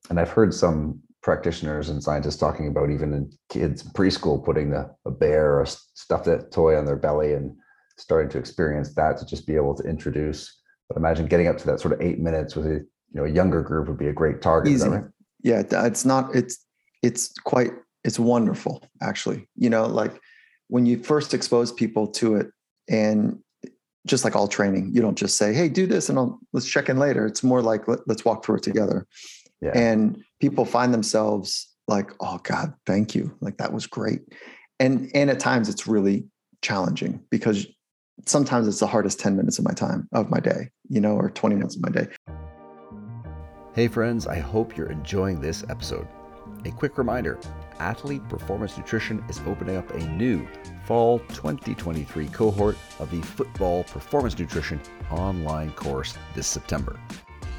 [0.10, 4.88] and i've heard some practitioners and scientists talking about even in kids preschool putting the,
[5.06, 7.52] a bear or a stuffed toy on their belly and
[7.98, 11.66] starting to experience that to just be able to introduce but imagine getting up to
[11.66, 14.14] that sort of eight minutes with a you know a younger group would be a
[14.14, 14.88] great target Easy.
[14.88, 15.04] Right?
[15.42, 16.64] yeah it's not it's
[17.02, 17.72] it's quite
[18.04, 20.22] it's wonderful actually you know like
[20.68, 22.52] when you first expose people to it
[22.88, 23.40] and
[24.06, 26.88] just like all training you don't just say hey do this and I'll, let's check
[26.88, 29.08] in later it's more like let, let's walk through it together
[29.66, 29.72] yeah.
[29.74, 33.36] and people find themselves like oh god thank you.
[33.42, 34.22] Like that was great.
[34.80, 36.28] And and at times it's really
[36.62, 37.68] challenging because
[38.26, 41.30] sometimes it's the hardest 10 minutes of my time of my day you know or
[41.30, 42.08] 20 minutes of my day.
[43.74, 46.08] Hey friends i hope you're enjoying this episode.
[46.66, 47.40] A quick reminder
[47.80, 50.48] athlete performance nutrition is opening up a new
[50.86, 54.80] fall 2023 cohort of the football performance nutrition
[55.12, 57.00] online course this september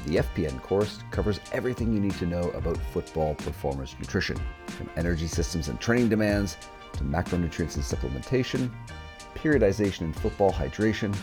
[0.07, 5.27] the FPN course covers everything you need to know about football performance nutrition, from energy
[5.27, 6.55] systems and training demands
[6.93, 8.71] to macronutrients and supplementation,
[9.35, 11.15] periodization in football hydration,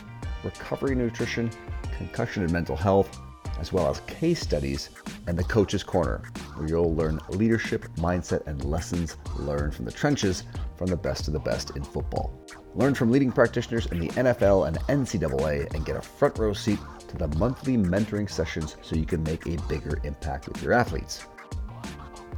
[0.45, 1.51] recovery nutrition,
[1.97, 3.21] concussion and mental health,
[3.59, 4.91] as well as case studies
[5.27, 6.23] and the Coach's Corner,
[6.57, 10.45] where you'll learn leadership, mindset, and lessons learned from the trenches
[10.77, 12.39] from the best of the best in football.
[12.75, 16.79] Learn from leading practitioners in the NFL and NCAA and get a front row seat
[17.09, 21.27] to the monthly mentoring sessions so you can make a bigger impact with your athletes.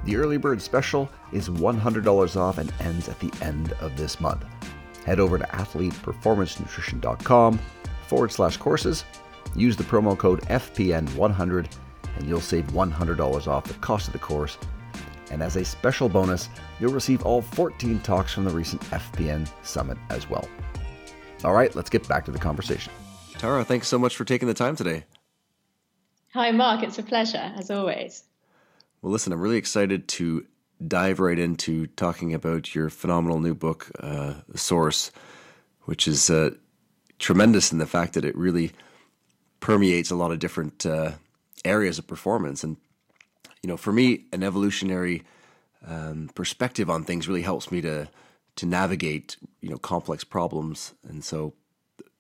[0.05, 4.45] The early bird special is $100 off and ends at the end of this month.
[5.05, 7.59] Head over to athleteperformancenutrition.com
[8.07, 9.05] forward slash courses,
[9.55, 11.67] use the promo code FPN100,
[12.17, 14.57] and you'll save $100 off the cost of the course.
[15.31, 16.49] And as a special bonus,
[16.79, 20.49] you'll receive all 14 talks from the recent FPN Summit as well.
[21.45, 22.93] All right, let's get back to the conversation.
[23.39, 25.05] Tara, thanks so much for taking the time today.
[26.33, 26.83] Hi, Marc.
[26.83, 28.25] It's a pleasure, as always.
[29.03, 30.47] Well, listen, I'm really excited to
[30.87, 35.11] dive right into talking about your phenomenal new book, uh, Source,
[35.83, 36.51] which is uh,
[37.19, 38.73] tremendous in the fact that it really
[39.61, 41.13] permeates a lot of different uh,
[41.65, 42.65] areas of performance.
[42.65, 42.77] And,
[43.63, 45.23] you know, for me, an evolutionary
[45.87, 48.09] um, perspective on things really helps me to
[48.57, 50.95] to navigate, you know, complex problems.
[51.07, 51.53] And so,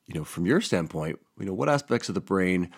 [0.06, 2.70] you know, from your standpoint, you know, what aspects of the brain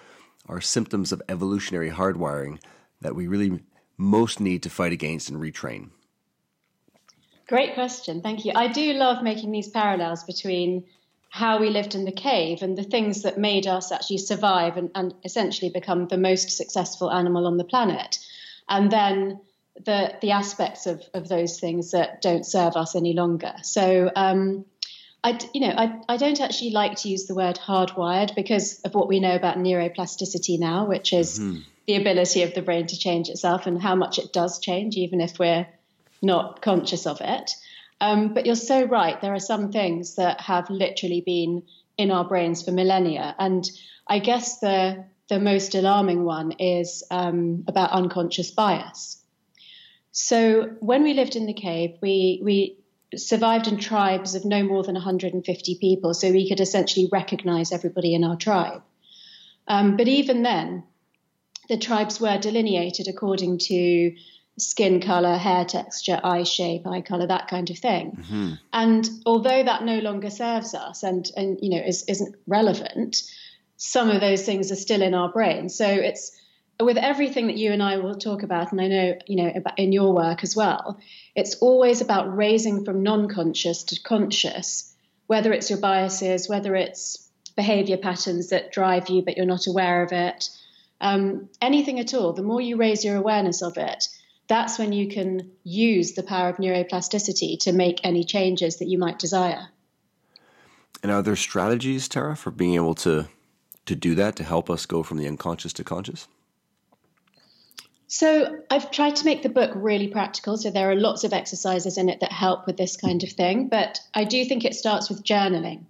[0.48, 2.60] are symptoms of evolutionary hardwiring
[3.00, 3.60] that we really
[3.96, 5.90] most need to fight against and retrain?
[7.46, 8.20] Great question.
[8.20, 8.52] Thank you.
[8.54, 10.84] I do love making these parallels between
[11.30, 14.90] how we lived in the cave and the things that made us actually survive and,
[14.94, 18.18] and essentially become the most successful animal on the planet.
[18.68, 19.40] And then
[19.84, 23.54] the the aspects of, of those things that don't serve us any longer.
[23.62, 24.64] So um,
[25.28, 28.94] I you know I, I don't actually like to use the word hardwired because of
[28.94, 31.60] what we know about neuroplasticity now, which is mm-hmm.
[31.86, 35.20] the ability of the brain to change itself and how much it does change, even
[35.20, 35.66] if we're
[36.22, 37.52] not conscious of it.
[38.00, 39.20] Um, but you're so right.
[39.20, 41.64] There are some things that have literally been
[41.98, 43.68] in our brains for millennia, and
[44.06, 49.22] I guess the the most alarming one is um, about unconscious bias.
[50.10, 52.77] So when we lived in the cave, we we
[53.16, 58.14] survived in tribes of no more than 150 people, so we could essentially recognize everybody
[58.14, 58.82] in our tribe.
[59.66, 60.84] Um, but even then,
[61.68, 64.14] the tribes were delineated according to
[64.58, 68.18] skin color, hair texture, eye shape, eye color, that kind of thing.
[68.20, 68.52] Mm-hmm.
[68.72, 73.22] And although that no longer serves us and, and you know is, isn't relevant,
[73.76, 75.68] some of those things are still in our brain.
[75.68, 76.36] So it's
[76.80, 79.92] with everything that you and I will talk about, and I know you know in
[79.92, 81.00] your work as well.
[81.34, 84.94] It's always about raising from non-conscious to conscious,
[85.26, 90.04] whether it's your biases, whether it's behavior patterns that drive you but you're not aware
[90.04, 90.48] of it,
[91.00, 92.32] um, anything at all.
[92.32, 94.08] The more you raise your awareness of it,
[94.46, 98.98] that's when you can use the power of neuroplasticity to make any changes that you
[98.98, 99.68] might desire.
[101.02, 103.28] And are there strategies, Tara, for being able to
[103.86, 106.28] to do that to help us go from the unconscious to conscious?
[108.08, 110.56] So I've tried to make the book really practical.
[110.56, 113.68] So there are lots of exercises in it that help with this kind of thing.
[113.68, 115.84] But I do think it starts with journaling.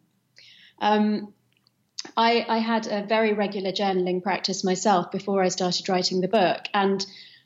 [0.81, 1.33] Um,
[2.17, 6.67] I, I, had a very regular journaling practice myself before I started writing the book,
[6.73, 7.05] and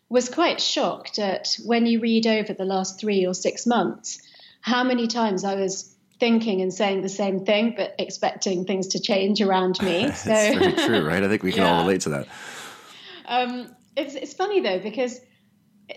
[0.09, 4.21] was quite shocked at when you read over the last three or six months
[4.61, 9.01] how many times I was thinking and saying the same thing but expecting things to
[9.01, 10.11] change around me.
[10.15, 11.23] So true, right?
[11.23, 11.75] I think we can yeah.
[11.75, 12.29] all relate to that.
[13.27, 15.21] Um, it's, it's funny though because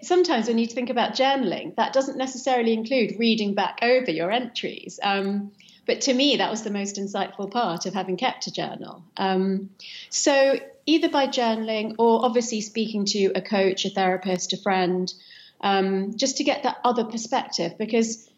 [0.01, 4.99] sometimes when you think about journaling, that doesn't necessarily include reading back over your entries.
[5.01, 5.51] Um,
[5.86, 9.03] but to me, that was the most insightful part of having kept a journal.
[9.17, 9.69] Um,
[10.10, 15.13] so either by journaling or obviously speaking to a coach, a therapist, a friend,
[15.62, 18.29] um, just to get that other perspective because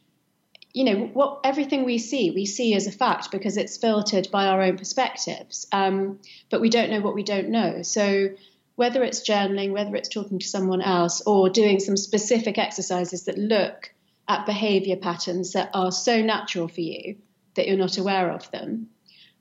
[0.73, 4.45] you know what everything we see we see as a fact because it's filtered by
[4.45, 6.19] our own perspectives um,
[6.51, 8.29] but we don't know what we don't know so
[8.77, 13.37] whether it's journaling whether it's talking to someone else or doing some specific exercises that
[13.37, 13.93] look
[14.29, 17.17] at behavior patterns that are so natural for you
[17.55, 18.89] that you're not aware of them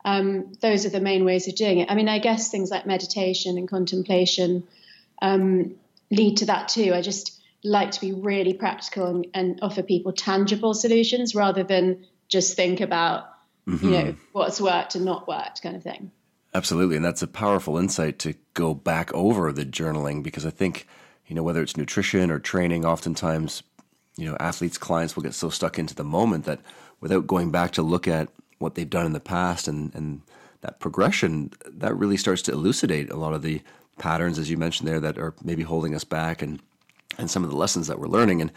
[0.06, 1.90] um, those are the main ways of doing it.
[1.90, 4.62] I mean, I guess things like meditation and contemplation
[5.20, 5.74] um,
[6.12, 6.94] lead to that too.
[6.94, 12.06] I just like to be really practical and, and, offer people tangible solutions rather than
[12.28, 13.24] just think about,
[13.66, 13.84] mm-hmm.
[13.84, 16.12] you know, what's worked and not worked kind of thing.
[16.56, 16.96] Absolutely.
[16.96, 20.86] And that's a powerful insight to go back over the journaling because I think,
[21.26, 23.62] you know, whether it's nutrition or training, oftentimes,
[24.16, 26.60] you know, athletes, clients will get so stuck into the moment that
[27.02, 30.22] without going back to look at what they've done in the past and, and
[30.62, 33.60] that progression, that really starts to elucidate a lot of the
[33.98, 36.62] patterns, as you mentioned there, that are maybe holding us back and,
[37.18, 38.40] and some of the lessons that we're learning.
[38.40, 38.50] And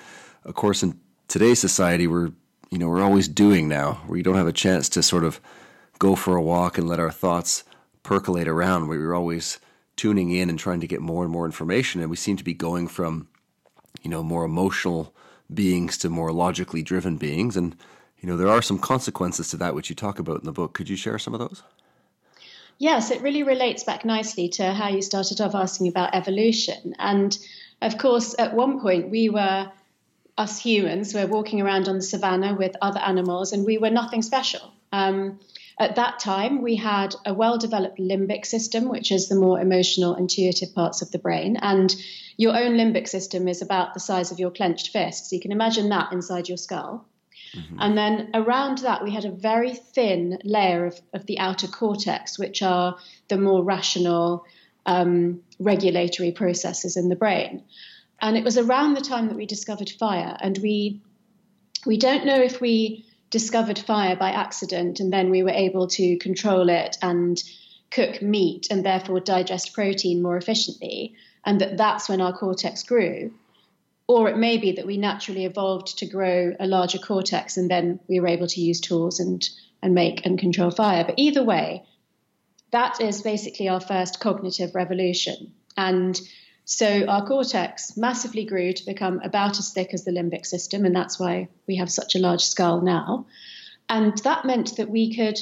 [0.45, 2.31] of course, in today's society, we're,
[2.69, 5.41] you know, we're always doing now, where you don't have a chance to sort of
[5.99, 7.65] go for a walk and let our thoughts
[8.03, 9.59] percolate around, where we're always
[9.95, 12.01] tuning in and trying to get more and more information.
[12.01, 13.27] And we seem to be going from,
[14.01, 15.13] you know, more emotional
[15.53, 17.57] beings to more logically driven beings.
[17.57, 17.75] And
[18.21, 20.73] you know, there are some consequences to that which you talk about in the book.
[20.73, 21.63] Could you share some of those?
[22.77, 26.95] Yes, it really relates back nicely to how you started off asking about evolution.
[26.97, 27.38] And
[27.81, 29.71] of course, at one point, we were,
[30.38, 34.21] us humans, were walking around on the savannah with other animals, and we were nothing
[34.21, 34.71] special.
[34.91, 35.39] Um,
[35.79, 40.15] at that time, we had a well developed limbic system, which is the more emotional,
[40.15, 41.55] intuitive parts of the brain.
[41.55, 41.95] And
[42.35, 45.29] your own limbic system is about the size of your clenched fist.
[45.29, 47.05] So you can imagine that inside your skull.
[47.55, 47.77] Mm-hmm.
[47.79, 52.37] And then around that, we had a very thin layer of, of the outer cortex,
[52.37, 52.97] which are
[53.29, 54.45] the more rational
[54.85, 57.63] um, regulatory processes in the brain.
[58.21, 60.37] And it was around the time that we discovered fire.
[60.41, 61.01] And we,
[61.85, 66.17] we don't know if we discovered fire by accident and then we were able to
[66.17, 67.41] control it and
[67.91, 71.15] cook meat and therefore digest protein more efficiently.
[71.45, 73.33] And that that's when our cortex grew
[74.09, 77.99] or it may be that we naturally evolved to grow a larger cortex and then
[78.09, 79.47] we were able to use tools and,
[79.83, 81.03] and make and control fire.
[81.03, 81.83] But either way,
[82.71, 85.53] that is basically our first cognitive revolution.
[85.77, 86.19] And
[86.71, 90.95] so our cortex massively grew to become about as thick as the limbic system, and
[90.95, 93.25] that's why we have such a large skull now.
[93.89, 95.39] And that meant that we could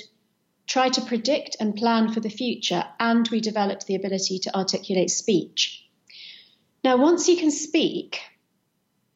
[0.68, 5.10] try to predict and plan for the future, and we developed the ability to articulate
[5.10, 5.86] speech.
[6.82, 8.22] Now, once you can speak,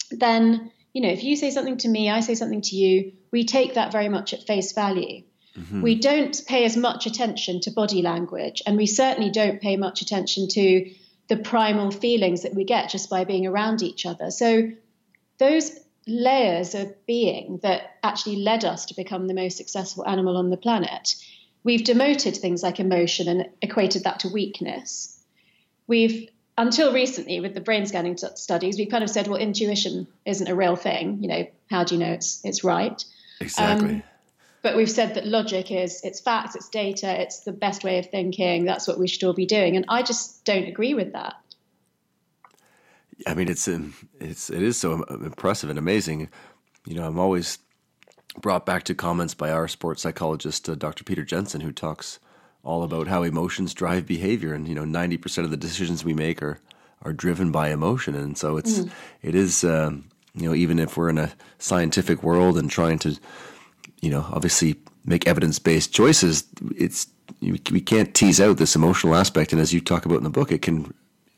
[0.10, 3.46] then you know if you say something to me i say something to you we
[3.46, 5.24] take that very much at face value
[5.58, 5.82] mm-hmm.
[5.82, 10.02] we don't pay as much attention to body language and we certainly don't pay much
[10.02, 10.92] attention to
[11.32, 14.70] the primal feelings that we get just by being around each other so
[15.38, 15.72] those
[16.06, 20.58] layers of being that actually led us to become the most successful animal on the
[20.58, 21.16] planet
[21.64, 25.24] we've demoted things like emotion and equated that to weakness
[25.88, 30.06] we've until recently with the brain scanning t- studies, we've kind of said, well, intuition
[30.26, 31.24] isn't a real thing.
[31.24, 33.04] You know, how do you know it's it's right?
[33.40, 33.90] Exactly.
[33.90, 34.04] Um,
[34.62, 38.10] but we've said that logic is it's facts, it's data, it's the best way of
[38.10, 38.66] thinking.
[38.66, 41.36] That's what we should all be doing, and I just don't agree with that.
[43.28, 46.30] I mean, it's um, it's it is so impressive and amazing.
[46.86, 47.60] You know, I'm always
[48.40, 51.04] brought back to comments by our sports psychologist, uh, Dr.
[51.04, 52.20] Peter Jensen, who talks
[52.64, 56.14] all about how emotions drive behavior, and you know, ninety percent of the decisions we
[56.14, 56.60] make are
[57.04, 58.92] are driven by emotion, and so it's mm.
[59.22, 63.18] it is um, you know even if we're in a scientific world and trying to
[64.02, 66.44] you know obviously make evidence based choices,
[66.76, 67.08] it's
[67.42, 70.52] we can't tease out this emotional aspect, and as you talk about in the book,
[70.52, 70.94] it can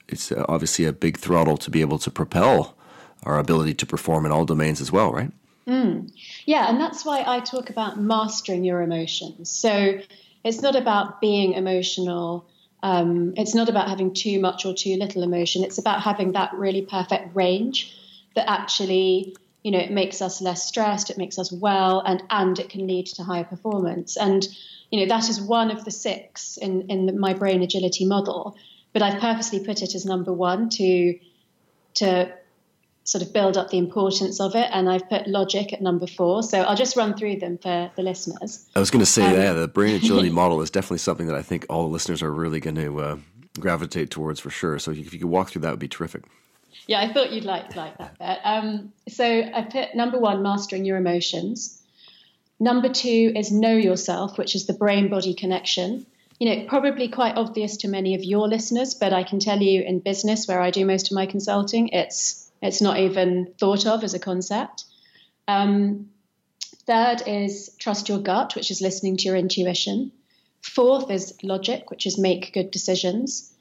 [0.07, 2.75] it's obviously a big throttle to be able to propel
[3.23, 5.31] our ability to perform in all domains as well, right?
[5.67, 6.11] Mm.
[6.45, 9.49] Yeah, and that's why I talk about mastering your emotions.
[9.49, 9.99] So
[10.43, 12.45] it's not about being emotional.
[12.81, 15.63] Um, it's not about having too much or too little emotion.
[15.63, 17.97] It's about having that really perfect range
[18.35, 22.59] that actually, you know, it makes us less stressed, it makes us well, and and
[22.59, 24.17] it can lead to higher performance.
[24.17, 24.47] And
[24.91, 28.55] you know, that is one of the six in in the, my brain agility model.
[28.91, 31.17] But I've purposely put it as number one to
[31.95, 32.33] to
[33.05, 34.69] sort of build up the importance of it.
[34.71, 36.41] And I've put logic at number four.
[36.43, 38.65] So I'll just run through them for the listeners.
[38.75, 41.35] I was going to say, um, yeah, the brain agility model is definitely something that
[41.35, 43.17] I think all the listeners are really going to uh,
[43.59, 44.79] gravitate towards for sure.
[44.79, 46.23] So if you could walk through that, would be terrific.
[46.87, 48.39] Yeah, I thought you'd like like that bit.
[48.43, 51.81] Um, so I put number one, mastering your emotions.
[52.59, 56.05] Number two is know yourself, which is the brain body connection.
[56.39, 59.81] You know, probably quite obvious to many of your listeners, but I can tell you
[59.81, 64.03] in business where I do most of my consulting, it's it's not even thought of
[64.03, 64.85] as a concept.
[65.47, 66.09] Um,
[66.87, 70.11] third is trust your gut, which is listening to your intuition.
[70.61, 73.52] Fourth is logic, which is make good decisions.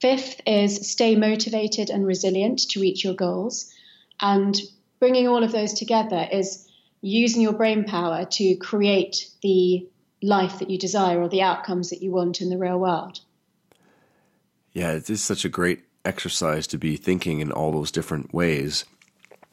[0.00, 3.72] Fifth is stay motivated and resilient to reach your goals.
[4.20, 4.58] And
[4.98, 6.68] bringing all of those together is
[7.00, 9.88] using your brain power to create the
[10.22, 13.20] life that you desire or the outcomes that you want in the real world.
[14.72, 18.84] Yeah, it is such a great exercise to be thinking in all those different ways.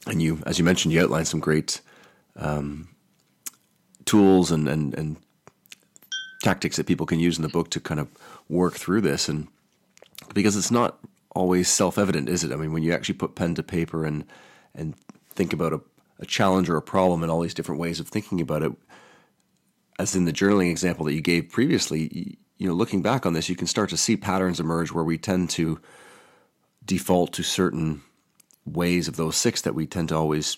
[0.05, 1.81] And you, as you mentioned, you outlined some great
[2.35, 2.89] um,
[4.05, 5.17] tools and, and, and
[6.41, 8.09] tactics that people can use in the book to kind of
[8.49, 9.29] work through this.
[9.29, 9.47] And
[10.33, 10.99] because it's not
[11.35, 12.51] always self evident, is it?
[12.51, 14.25] I mean, when you actually put pen to paper and
[14.75, 14.95] and
[15.29, 15.81] think about a,
[16.19, 18.71] a challenge or a problem and all these different ways of thinking about it,
[19.99, 23.49] as in the journaling example that you gave previously, you know, looking back on this,
[23.49, 25.79] you can start to see patterns emerge where we tend to
[26.85, 28.01] default to certain
[28.65, 30.57] ways of those six that we tend to always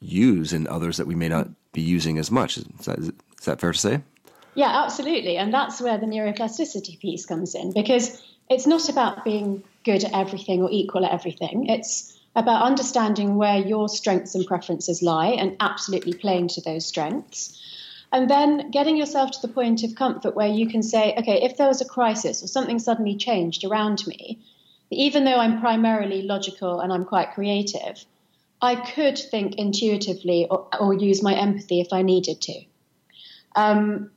[0.00, 2.56] use and others that we may not be using as much.
[2.56, 3.12] Is that, is
[3.44, 4.02] that fair to say?
[4.60, 5.38] Yeah, absolutely.
[5.38, 10.12] And that's where the neuroplasticity piece comes in because it's not about being good at
[10.12, 11.70] everything or equal at everything.
[11.70, 17.58] It's about understanding where your strengths and preferences lie and absolutely playing to those strengths.
[18.12, 21.56] And then getting yourself to the point of comfort where you can say, okay, if
[21.56, 24.40] there was a crisis or something suddenly changed around me,
[24.90, 28.04] even though I'm primarily logical and I'm quite creative,
[28.60, 32.60] I could think intuitively or, or use my empathy if I needed to.
[33.56, 34.10] Um,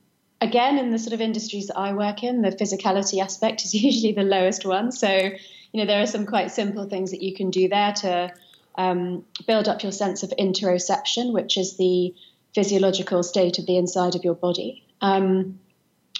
[0.44, 4.14] again, in the sort of industries that I work in, the physicality aspect is usually
[4.14, 4.92] the lowest one.
[4.92, 8.32] So, you know, there are some quite simple things that you can do there to
[8.76, 12.14] um, build up your sense of interoception, which is the
[12.54, 14.84] physiological state of the inside of your body.
[15.02, 15.60] Um,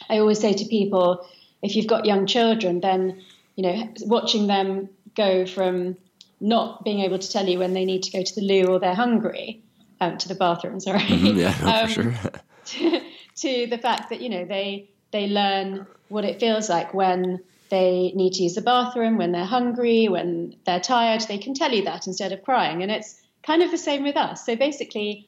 [0.10, 1.28] I always say to people,
[1.62, 3.22] if you've got young children, then
[3.56, 5.96] you know, watching them go from
[6.40, 8.80] not being able to tell you when they need to go to the loo or
[8.80, 9.62] they're hungry,
[10.02, 11.00] um, to the bathroom, sorry.
[11.00, 12.14] Mm-hmm, yeah, no, um, for sure.
[12.66, 13.02] to,
[13.44, 17.40] to the fact that, you know, they they learn what it feels like when
[17.70, 21.22] they need to use the bathroom, when they're hungry, when they're tired.
[21.22, 22.82] They can tell you that instead of crying.
[22.84, 24.46] And it's kind of the same with us.
[24.46, 25.28] So basically,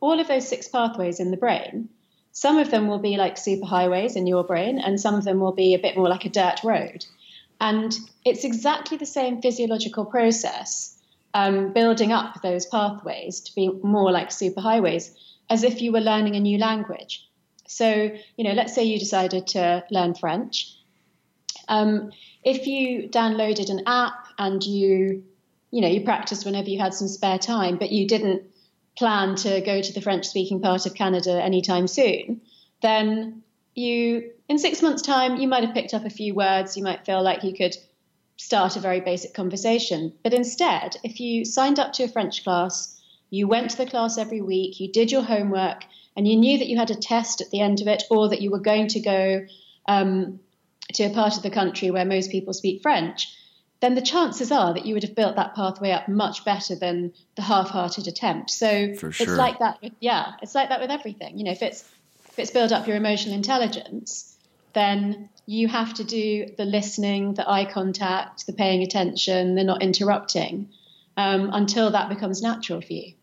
[0.00, 1.88] all of those six pathways in the brain,
[2.32, 5.52] some of them will be like superhighways in your brain, and some of them will
[5.52, 7.04] be a bit more like a dirt road.
[7.60, 10.96] And it's exactly the same physiological process,
[11.34, 15.12] um, building up those pathways to be more like superhighways,
[15.50, 17.26] as if you were learning a new language.
[17.70, 20.74] So, you know, let's say you decided to learn French.
[21.68, 22.10] Um,
[22.42, 25.22] if you downloaded an app and you,
[25.70, 28.42] you know, you practiced whenever you had some spare time, but you didn't
[28.98, 32.40] plan to go to the French speaking part of Canada anytime soon,
[32.82, 33.42] then
[33.76, 36.76] you in six months' time, you might have picked up a few words.
[36.76, 37.76] You might feel like you could
[38.36, 40.12] start a very basic conversation.
[40.24, 43.00] But instead, if you signed up to a French class,
[43.30, 45.84] you went to the class every week, you did your homework,
[46.16, 48.40] and you knew that you had a test at the end of it, or that
[48.40, 49.46] you were going to go
[49.86, 50.40] um,
[50.94, 53.34] to a part of the country where most people speak French,
[53.80, 57.12] then the chances are that you would have built that pathway up much better than
[57.36, 58.50] the half-hearted attempt.
[58.50, 59.08] So sure.
[59.10, 59.80] it's like that.
[59.82, 61.38] With, yeah, it's like that with everything.
[61.38, 61.88] You know, if it's
[62.28, 64.36] if it's build up your emotional intelligence,
[64.74, 69.82] then you have to do the listening, the eye contact, the paying attention, the not
[69.82, 70.68] interrupting
[71.16, 73.14] um, until that becomes natural for you.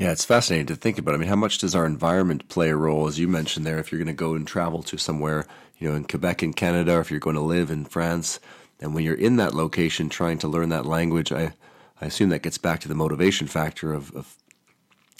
[0.00, 1.14] Yeah, it's fascinating to think about.
[1.14, 3.92] I mean, how much does our environment play a role, as you mentioned there, if
[3.92, 5.46] you're going to go and travel to somewhere,
[5.76, 8.40] you know, in Quebec in Canada, or if you're going to live in France,
[8.80, 11.52] and when you're in that location trying to learn that language, I,
[12.00, 14.36] I assume that gets back to the motivation factor of, of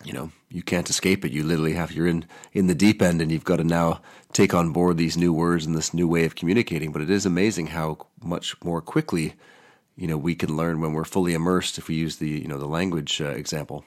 [0.02, 1.32] you know you can't escape it.
[1.32, 2.24] You literally have you're in
[2.54, 4.00] in the deep end and you've got to now
[4.32, 6.90] take on board these new words and this new way of communicating.
[6.90, 9.34] But it is amazing how much more quickly
[9.94, 12.56] you know we can learn when we're fully immersed if we use the you know
[12.56, 13.84] the language uh, example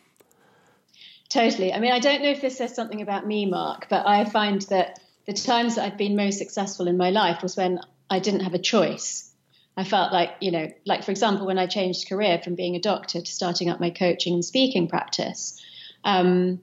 [1.34, 1.73] totally.
[1.73, 4.61] I mean i don't know if this says something about me mark but i find
[4.63, 7.79] that the times that i've been most successful in my life was when
[8.09, 9.34] i didn't have a choice.
[9.75, 12.79] I felt like, you know, like for example, when I changed career from being a
[12.79, 15.59] doctor to starting up my coaching and speaking practice,
[16.03, 16.61] um,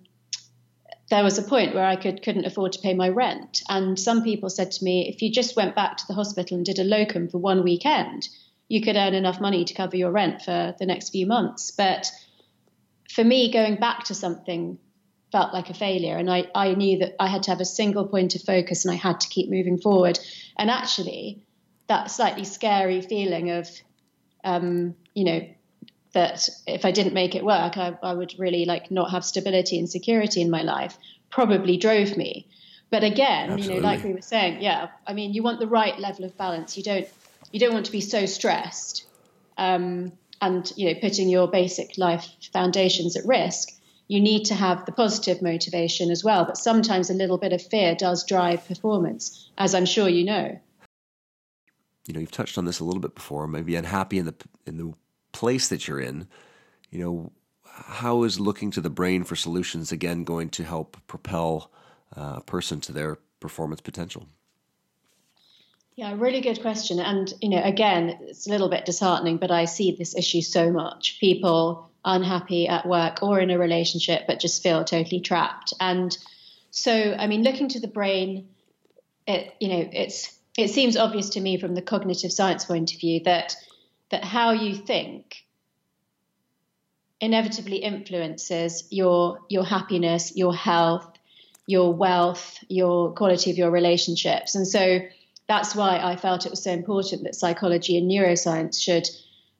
[1.10, 4.22] there was a point where I could couldn't afford to pay my rent, and some
[4.22, 6.84] people said to me, if you just went back to the hospital and did a
[6.84, 8.28] locum for one weekend,
[8.68, 11.72] you could earn enough money to cover your rent for the next few months.
[11.72, 12.06] But
[13.14, 14.78] for me, going back to something
[15.32, 18.06] felt like a failure, and I, I knew that I had to have a single
[18.06, 20.18] point of focus, and I had to keep moving forward.
[20.56, 21.44] And actually,
[21.88, 23.68] that slightly scary feeling of,
[24.44, 25.48] um, you know,
[26.12, 29.78] that if I didn't make it work, I, I would really like not have stability
[29.78, 30.96] and security in my life
[31.30, 32.48] probably drove me.
[32.90, 33.76] But again, Absolutely.
[33.76, 36.36] you know, like we were saying, yeah, I mean, you want the right level of
[36.36, 36.76] balance.
[36.76, 37.08] You don't
[37.52, 39.06] you don't want to be so stressed
[39.56, 43.70] um, and you know putting your basic life foundations at risk.
[44.08, 46.44] You need to have the positive motivation as well.
[46.44, 50.58] But sometimes a little bit of fear does drive performance, as I'm sure you know.
[52.08, 53.46] You know, you've touched on this a little bit before.
[53.46, 54.34] Maybe unhappy in the
[54.66, 54.94] in the
[55.32, 56.26] place that you're in,
[56.90, 57.32] you know,
[57.62, 61.70] how is looking to the brain for solutions again going to help propel
[62.16, 64.26] uh, a person to their performance potential?
[65.96, 66.98] Yeah, really good question.
[66.98, 70.70] And, you know, again, it's a little bit disheartening, but I see this issue so
[70.70, 71.18] much.
[71.20, 75.74] People unhappy at work or in a relationship, but just feel totally trapped.
[75.78, 76.16] And
[76.70, 78.48] so, I mean, looking to the brain,
[79.26, 83.00] it, you know, it's, it seems obvious to me from the cognitive science point of
[83.00, 83.56] view that
[84.10, 85.44] that how you think
[87.20, 91.18] inevitably influences your your happiness, your health,
[91.66, 94.54] your wealth, your quality of your relationships.
[94.54, 95.00] And so
[95.50, 99.08] that's why I felt it was so important that psychology and neuroscience should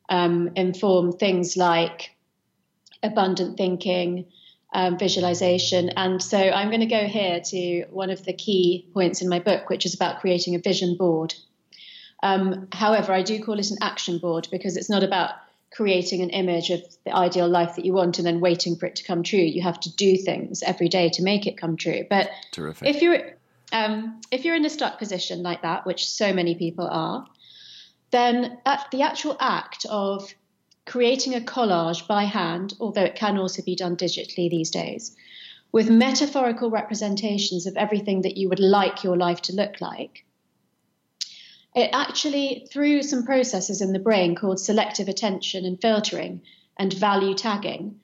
[0.08, 2.14] um, inform things like
[3.02, 4.26] abundant thinking,
[4.72, 5.90] um, visualization.
[5.90, 9.40] And so I'm going to go here to one of the key points in my
[9.40, 11.34] book, which is about creating a vision board.
[12.22, 15.30] Um, however, I do call it an action board because it's not about
[15.72, 18.94] creating an image of the ideal life that you want and then waiting for it
[18.96, 19.40] to come true.
[19.40, 22.04] You have to do things every day to make it come true.
[22.08, 22.88] But Terrific.
[22.94, 23.39] if you're
[23.72, 27.26] um, if you're in a stuck position like that, which so many people are,
[28.10, 28.58] then
[28.90, 30.34] the actual act of
[30.86, 35.16] creating a collage by hand, although it can also be done digitally these days,
[35.72, 40.24] with metaphorical representations of everything that you would like your life to look like,
[41.74, 46.42] it actually, through some processes in the brain called selective attention and filtering
[46.76, 48.00] and value tagging,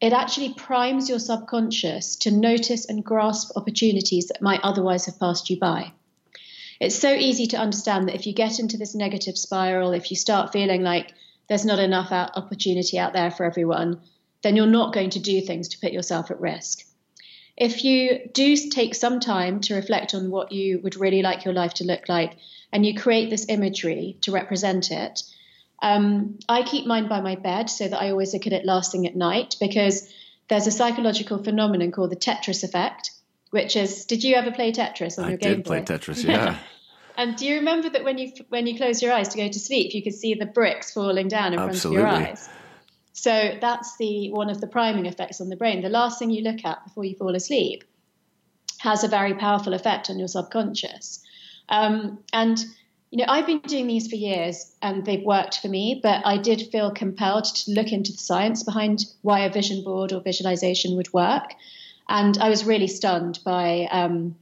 [0.00, 5.48] it actually primes your subconscious to notice and grasp opportunities that might otherwise have passed
[5.48, 5.92] you by.
[6.78, 10.16] It's so easy to understand that if you get into this negative spiral, if you
[10.16, 11.12] start feeling like
[11.48, 14.00] there's not enough opportunity out there for everyone,
[14.42, 16.84] then you're not going to do things to put yourself at risk.
[17.56, 21.54] If you do take some time to reflect on what you would really like your
[21.54, 22.36] life to look like,
[22.72, 25.22] and you create this imagery to represent it.
[25.82, 28.92] Um, I keep mine by my bed so that I always look at it last
[28.92, 30.08] thing at night because
[30.48, 33.10] there's a psychological phenomenon called the Tetris effect,
[33.50, 35.76] which is did you ever play Tetris on I your Game Boy?
[35.76, 36.58] I did play Tetris, yeah.
[37.16, 39.58] and do you remember that when you when you close your eyes to go to
[39.58, 42.02] sleep, you could see the bricks falling down in Absolutely.
[42.02, 42.48] front of your eyes?
[43.12, 45.82] So that's the one of the priming effects on the brain.
[45.82, 47.84] The last thing you look at before you fall asleep
[48.78, 51.22] has a very powerful effect on your subconscious.
[51.68, 52.62] Um, and
[53.10, 56.38] you know, I've been doing these for years and they've worked for me, but I
[56.38, 60.96] did feel compelled to look into the science behind why a vision board or visualization
[60.96, 61.54] would work.
[62.08, 64.36] And I was really stunned by, um,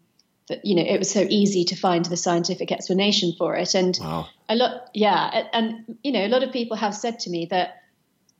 [0.48, 3.74] that, you know, it was so easy to find the scientific explanation for it.
[3.74, 4.28] And wow.
[4.48, 5.46] a lot, yeah.
[5.52, 7.82] And, you know, a lot of people have said to me that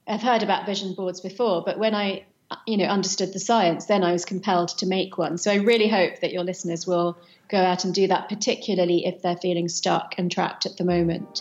[0.07, 3.87] I've heard about vision boards before, but when I, Uh, you know, understood the science,
[3.87, 5.39] then I was compelled to make one.
[5.39, 7.17] So I really hope that your listeners will
[7.49, 11.41] go out and do that, particularly if they're feeling stuck and trapped at the moment.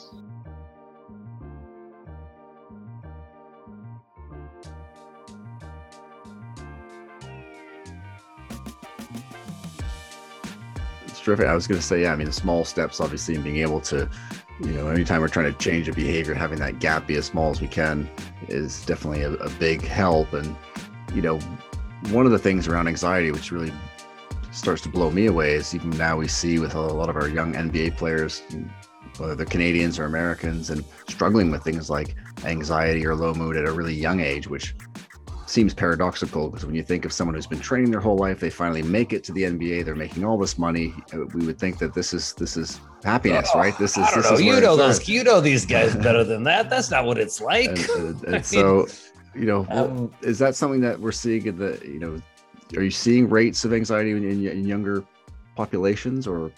[11.07, 11.47] It's terrific.
[11.47, 13.81] I was going to say, yeah, I mean, the small steps, obviously, and being able
[13.81, 14.09] to,
[14.61, 17.51] you know, anytime we're trying to change a behavior, having that gap be as small
[17.51, 18.09] as we can
[18.47, 20.31] is definitely a, a big help.
[20.31, 20.55] And,
[21.13, 21.39] you know,
[22.09, 23.71] one of the things around anxiety, which really
[24.51, 27.27] starts to blow me away is even now we see with a lot of our
[27.27, 28.43] young NBA players,
[29.17, 33.65] whether they're Canadians or Americans, and struggling with things like anxiety or low mood at
[33.65, 34.75] a really young age, which
[35.45, 38.49] seems paradoxical because when you think of someone who's been training their whole life, they
[38.49, 40.93] finally make it to the NBA, they're making all this money.
[41.13, 43.77] Uh, we would think that this is this is happiness, oh, right?
[43.77, 44.03] This is.
[44.03, 44.37] I don't this know.
[44.37, 44.99] Is you know those.
[44.99, 45.07] At.
[45.07, 46.69] You know these guys better than that.
[46.69, 47.69] That's not what it's like.
[47.69, 48.87] And, and, and so,
[49.35, 52.21] you know, um, is that something that we're seeing in the you know
[52.77, 55.03] are you seeing rates of anxiety in, in, in younger
[55.55, 56.51] populations or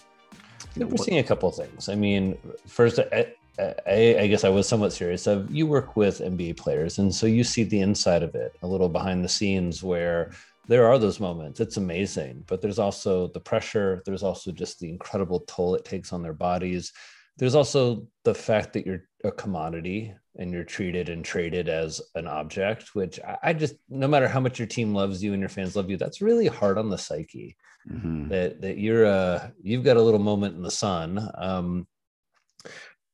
[0.76, 1.88] I think we're seeing a couple of things.
[1.88, 5.26] I mean, first, I, I, I, guess I was somewhat serious.
[5.26, 8.66] Of you work with NBA players, and so you see the inside of it, a
[8.66, 10.32] little behind the scenes, where
[10.68, 11.60] there are those moments.
[11.60, 14.02] It's amazing, but there's also the pressure.
[14.04, 16.92] There's also just the incredible toll it takes on their bodies.
[17.38, 22.26] There's also the fact that you're a commodity and you're treated and traded as an
[22.26, 25.76] object, which I, just, no matter how much your team loves you and your fans
[25.76, 27.56] love you, that's really hard on the psyche.
[27.90, 28.28] Mm-hmm.
[28.30, 31.30] That that you're uh you've got a little moment in the sun.
[31.38, 31.86] Um,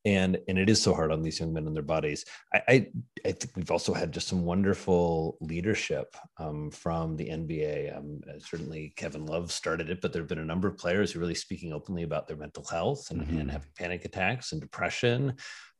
[0.05, 2.25] and and it is so hard on these young men and their bodies.
[2.53, 2.87] I I,
[3.25, 7.97] I think we've also had just some wonderful leadership um, from the NBA.
[7.97, 11.13] Um, uh, certainly, Kevin Love started it, but there have been a number of players
[11.13, 13.39] who are really speaking openly about their mental health and, mm-hmm.
[13.39, 15.35] and having panic attacks and depression.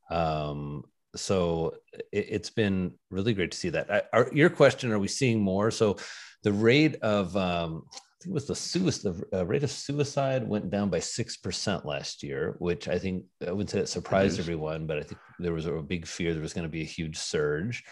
[0.09, 0.83] Um,
[1.15, 1.75] so
[2.11, 3.91] it, has been really great to see that.
[3.91, 5.69] I, our, your question: Are we seeing more?
[5.69, 5.97] So
[6.43, 7.83] the rate of um,
[8.23, 12.55] think it was the suicide, uh, rate of suicide went down by 6% last year,
[12.59, 15.73] which I think I wouldn't say it surprised everyone, but I think there was a
[15.73, 17.83] big fear there was going to be a huge surge.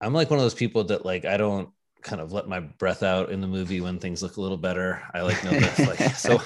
[0.00, 1.68] I'm like one of those people that like, I don't
[2.02, 5.02] kind of let my breath out in the movie when things look a little better.
[5.14, 6.40] I like know that like, so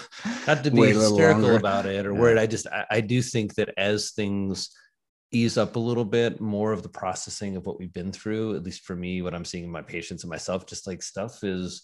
[0.46, 2.18] not to be hysterical about it or yeah.
[2.18, 2.38] worried.
[2.38, 4.70] I just, I, I do think that as things,
[5.30, 8.62] ease up a little bit more of the processing of what we've been through at
[8.62, 11.82] least for me what i'm seeing in my patients and myself just like stuff is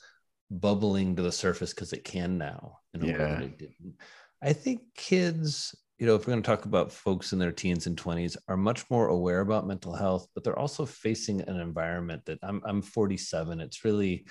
[0.51, 3.13] bubbling to the surface because it can now in a yeah.
[3.13, 3.95] way that it didn't.
[4.43, 7.87] I think kids, you know, if we're going to talk about folks in their teens
[7.87, 12.27] and 20s, are much more aware about mental health, but they're also facing an environment
[12.27, 13.61] that I'm, I'm 47.
[13.61, 14.27] It's really,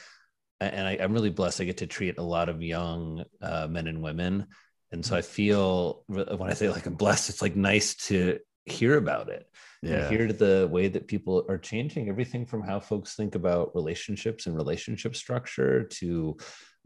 [0.62, 1.62] and I, am really blessed.
[1.62, 4.48] I get to treat a lot of young uh, men and women.
[4.92, 8.98] And so I feel when I say like I'm blessed, it's like nice to hear
[8.98, 9.48] about it
[9.82, 10.10] yeah.
[10.10, 14.56] hear the way that people are changing everything from how folks think about relationships and
[14.56, 16.38] relationship structure to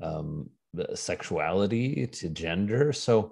[0.01, 0.49] um,
[0.95, 3.31] sexuality to gender so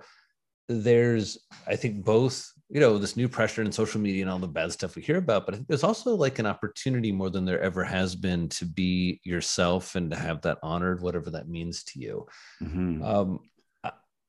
[0.68, 1.38] there's
[1.68, 4.72] i think both you know this new pressure and social media and all the bad
[4.72, 7.62] stuff we hear about but i think there's also like an opportunity more than there
[7.62, 12.00] ever has been to be yourself and to have that honored whatever that means to
[12.00, 12.26] you
[12.64, 13.04] mm-hmm.
[13.04, 13.40] um,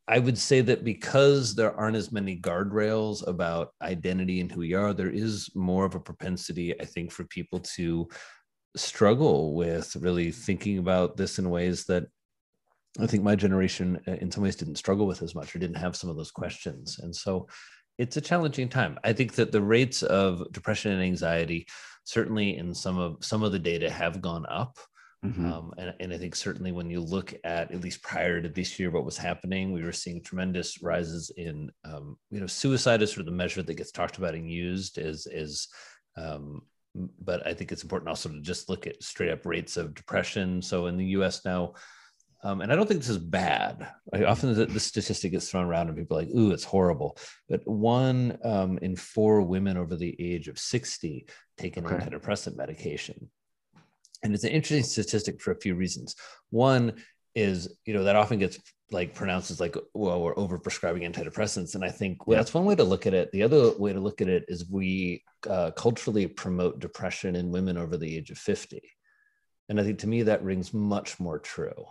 [0.09, 4.75] I would say that because there aren't as many guardrails about identity and who we
[4.75, 8.09] are, there is more of a propensity, I think, for people to
[8.77, 12.05] struggle with really thinking about this in ways that
[13.01, 15.77] I think my generation, uh, in some ways, didn't struggle with as much or didn't
[15.77, 16.99] have some of those questions.
[17.01, 17.49] And so
[17.99, 18.99] it's a challenging time.
[19.05, 21.67] I think that the rates of depression and anxiety,
[22.05, 24.79] certainly in some of some of the data, have gone up.
[25.25, 25.53] Mm-hmm.
[25.53, 28.79] Um, and, and I think certainly when you look at at least prior to this
[28.79, 33.11] year, what was happening, we were seeing tremendous rises in um, you know suicide is
[33.11, 35.69] sort of the measure that gets talked about and used as is.
[36.17, 36.63] Um,
[37.21, 40.63] but I think it's important also to just look at straight up rates of depression.
[40.63, 41.45] So in the U.S.
[41.45, 41.75] now,
[42.43, 43.89] um, and I don't think this is bad.
[44.13, 47.19] I, often the, the, statistic gets thrown around and people are like, ooh, it's horrible.
[47.49, 51.27] But one um, in four women over the age of 60
[51.59, 51.97] take an okay.
[51.97, 53.31] antidepressant medication.
[54.23, 56.17] And it's an interesting statistic for a few reasons.
[56.51, 56.95] One
[57.35, 58.59] is, you know, that often gets
[58.91, 61.75] like pronounced as like, well, we're over prescribing antidepressants.
[61.75, 62.41] And I think well, yeah.
[62.41, 63.31] that's one way to look at it.
[63.33, 67.77] The other way to look at it is we uh, culturally promote depression in women
[67.77, 68.81] over the age of 50.
[69.69, 71.87] And I think to me, that rings much more true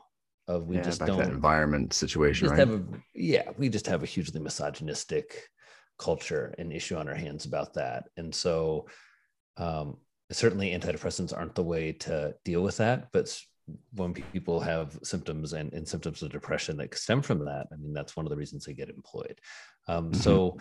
[0.47, 2.67] of we yeah, just don't environment situation, right?
[2.67, 5.49] A, yeah, we just have a hugely misogynistic
[5.97, 8.05] culture and issue on our hands about that.
[8.17, 8.88] And so
[9.57, 9.97] um,
[10.32, 13.39] certainly antidepressants aren't the way to deal with that but
[13.93, 17.93] when people have symptoms and, and symptoms of depression that stem from that i mean
[17.93, 19.39] that's one of the reasons they get employed
[19.88, 20.19] um, mm-hmm.
[20.19, 20.57] so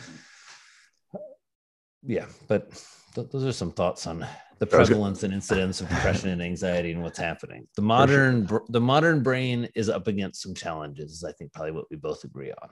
[2.07, 2.71] yeah but
[3.15, 4.27] th- those are some thoughts on
[4.59, 8.65] the prevalence and incidence of depression and anxiety and what's happening the modern sure.
[8.69, 12.53] the modern brain is up against some challenges i think probably what we both agree
[12.63, 12.69] on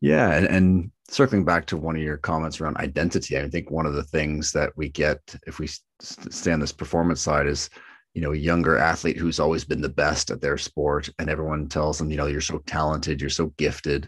[0.00, 3.86] yeah, and, and, circling back to one of your comments around identity, I think one
[3.86, 5.66] of the things that we get if we
[6.02, 7.70] stay on this performance side is,
[8.12, 11.66] you know, a younger athlete who's always been the best at their sport, and everyone
[11.66, 14.06] tells them, you know, you're so talented, you're so gifted,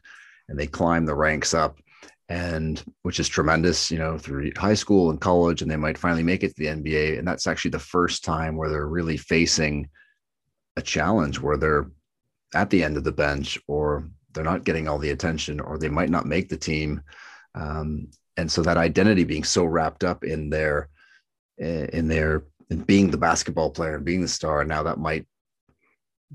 [0.51, 1.79] and they climb the ranks up,
[2.29, 6.23] and which is tremendous, you know, through high school and college, and they might finally
[6.23, 9.89] make it to the NBA, and that's actually the first time where they're really facing
[10.77, 11.91] a challenge where they're
[12.55, 15.89] at the end of the bench or they're not getting all the attention or they
[15.89, 17.03] might not make the team.
[17.55, 20.89] Um, and so that identity being so wrapped up in their
[21.59, 25.27] in their in being the basketball player and being the star now that might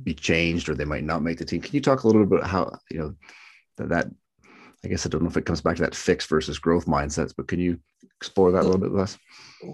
[0.03, 1.61] be changed or they might not make the team.
[1.61, 3.15] Can you talk a little bit about how you know
[3.77, 4.07] that, that
[4.83, 7.33] i guess i don't know if it comes back to that fixed versus growth mindsets
[7.35, 7.79] but can you
[8.17, 9.17] explore that a little bit less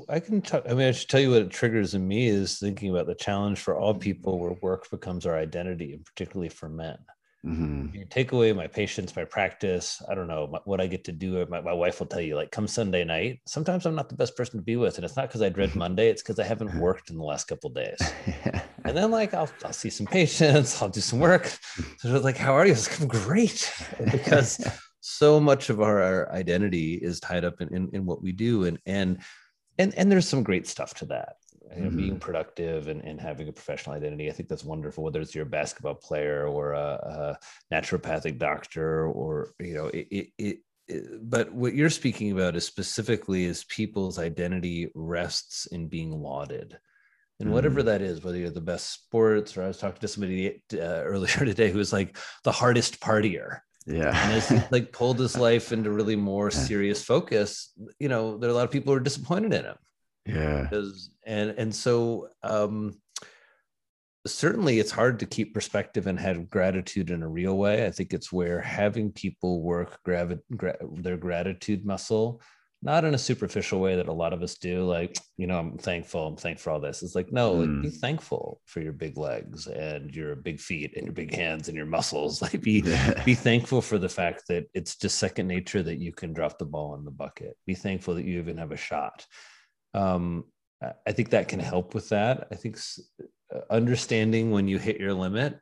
[0.09, 2.59] i can talk i mean i should tell you what it triggers in me is
[2.59, 6.69] thinking about the challenge for all people where work becomes our identity and particularly for
[6.69, 6.97] men
[7.45, 7.95] Mm-hmm.
[7.95, 10.01] You take away my patients, my practice.
[10.07, 11.43] I don't know my, what I get to do.
[11.47, 13.39] My, my wife will tell you, like, come Sunday night.
[13.47, 15.75] Sometimes I'm not the best person to be with, and it's not because I dread
[15.75, 16.09] Monday.
[16.09, 17.97] It's because I haven't worked in the last couple days.
[18.85, 20.81] and then, like, I'll I'll see some patients.
[20.81, 21.57] I'll do some work.
[21.97, 23.73] So like, "How are you?" It's like, great,
[24.11, 24.63] because
[24.99, 28.65] so much of our, our identity is tied up in, in in what we do,
[28.65, 29.19] and and
[29.79, 31.37] and and there's some great stuff to that
[31.75, 31.97] you know, mm-hmm.
[31.97, 34.29] being productive and, and having a professional identity.
[34.29, 37.37] I think that's wonderful, whether it's you're a basketball player or a,
[37.71, 40.57] a naturopathic doctor or, you know, it, it, it,
[40.87, 46.77] it, but what you're speaking about is specifically is people's identity rests in being lauded.
[47.39, 47.87] And whatever mm-hmm.
[47.87, 51.27] that is, whether you're the best sports, or I was talking to somebody uh, earlier
[51.45, 54.15] today who was like the hardest partier, yeah.
[54.15, 58.47] And as he like pulled his life into really more serious focus, you know, there
[58.47, 59.75] are a lot of people who are disappointed in him
[60.25, 60.63] yeah.
[60.63, 62.99] Because and and so um
[64.27, 67.85] certainly it's hard to keep perspective and have gratitude in a real way.
[67.85, 72.41] I think it's where having people work gravi- gra- their gratitude muscle
[72.83, 75.77] not in a superficial way that a lot of us do like you know i'm
[75.77, 77.03] thankful i'm thankful for all this.
[77.03, 77.59] It's like no mm.
[77.59, 77.99] like, be hmm.
[77.99, 81.85] thankful for your big legs and your big feet and your big hands and your
[81.85, 82.41] muscles.
[82.51, 82.81] Like be
[83.23, 86.65] be thankful for the fact that it's just second nature that you can drop the
[86.65, 87.55] ball in the bucket.
[87.67, 89.25] Be thankful that you even have a shot
[89.93, 90.45] um,
[91.05, 92.47] I think that can help with that.
[92.51, 92.77] I think
[93.53, 95.59] uh, understanding when you hit your limit,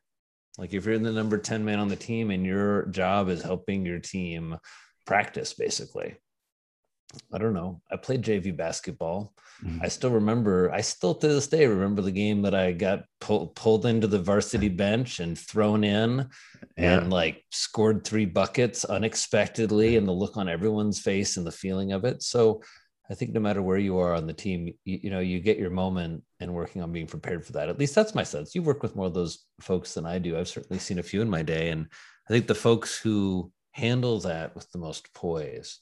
[0.58, 3.42] like if you're in the number 10 man on the team and your job is
[3.42, 4.58] helping your team
[5.06, 6.16] practice, basically.
[7.34, 7.82] I don't know.
[7.92, 9.34] I played JV basketball.
[9.66, 9.80] Mm-hmm.
[9.84, 13.48] I still remember, I still to this day remember the game that I got pull,
[13.48, 16.30] pulled into the varsity bench and thrown in
[16.78, 17.00] yeah.
[17.00, 21.94] and like scored three buckets unexpectedly and the look on everyone's face and the feeling
[21.94, 22.22] of it.
[22.22, 22.62] So
[23.12, 25.58] I think no matter where you are on the team, you, you, know, you get
[25.58, 27.68] your moment and working on being prepared for that.
[27.68, 28.54] At least that's my sense.
[28.54, 30.38] You work with more of those folks than I do.
[30.38, 31.70] I've certainly seen a few in my day.
[31.70, 31.88] And
[32.30, 35.80] I think the folks who handle that with the most poise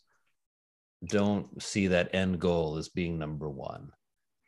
[1.06, 3.92] don't see that end goal as being number one.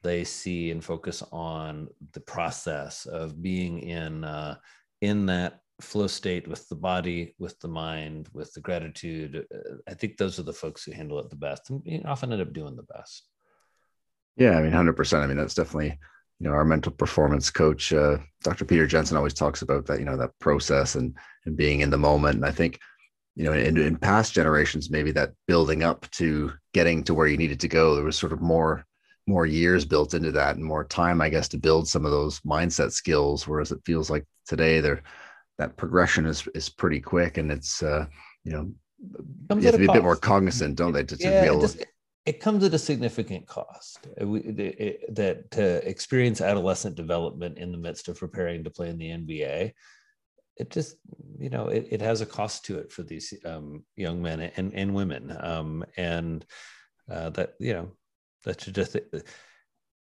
[0.02, 4.56] They see and focus on the process of being in uh,
[5.02, 9.46] in that flow state with the body, with the mind, with the gratitude.
[9.54, 12.42] Uh, I think those are the folks who handle it the best and often end
[12.42, 13.28] up doing the best.
[14.36, 15.24] Yeah, I mean, hundred percent.
[15.24, 15.98] I mean, that's definitely
[16.40, 18.66] you know our mental performance coach, uh, Dr.
[18.66, 20.00] Peter Jensen, always talks about that.
[20.00, 21.14] You know that process and
[21.46, 22.36] and being in the moment.
[22.36, 22.80] And I think
[23.36, 27.38] you know in, in past generations, maybe that building up to getting to where you
[27.38, 28.86] needed to go, there was sort of more
[29.28, 32.40] more years built into that and more time, I guess, to build some of those
[32.42, 33.48] mindset skills.
[33.48, 35.04] Whereas it feels like today, there
[35.60, 38.06] that progression is is pretty quick, and it's uh,
[38.44, 38.72] you know
[39.56, 41.52] you have to be a bit more cognizant, don't they, to, to yeah, be it,
[41.52, 41.86] able to
[42.26, 44.08] it comes at a significant cost.
[44.20, 48.70] Uh, we- it- it- that to experience adolescent development in the midst of preparing to
[48.70, 49.74] play in the NBA,
[50.58, 50.96] it just
[51.38, 54.74] you know it, it has a cost to it for these um, young men and
[54.74, 56.46] and women, um, and
[57.12, 57.92] uh, that you know
[58.46, 58.96] that should just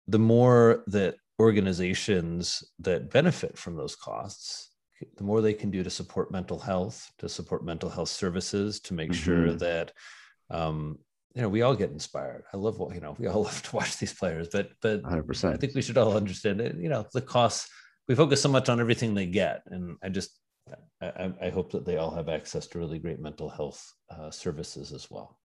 [0.06, 4.70] the more that organizations that benefit from those costs
[5.16, 8.94] the more they can do to support mental health to support mental health services to
[8.94, 9.58] make sure Mhm.
[9.60, 9.92] that
[10.50, 10.98] um,
[11.34, 13.76] you know we all get inspired i love what you know we all love to
[13.76, 15.52] watch these players but but 100%.
[15.52, 17.68] i think we should all understand it you know the costs
[18.08, 20.30] we focus so much on everything they get and i just
[21.00, 23.80] i, I- I hope that they all have access to really great mental health
[24.10, 25.38] uh, services as well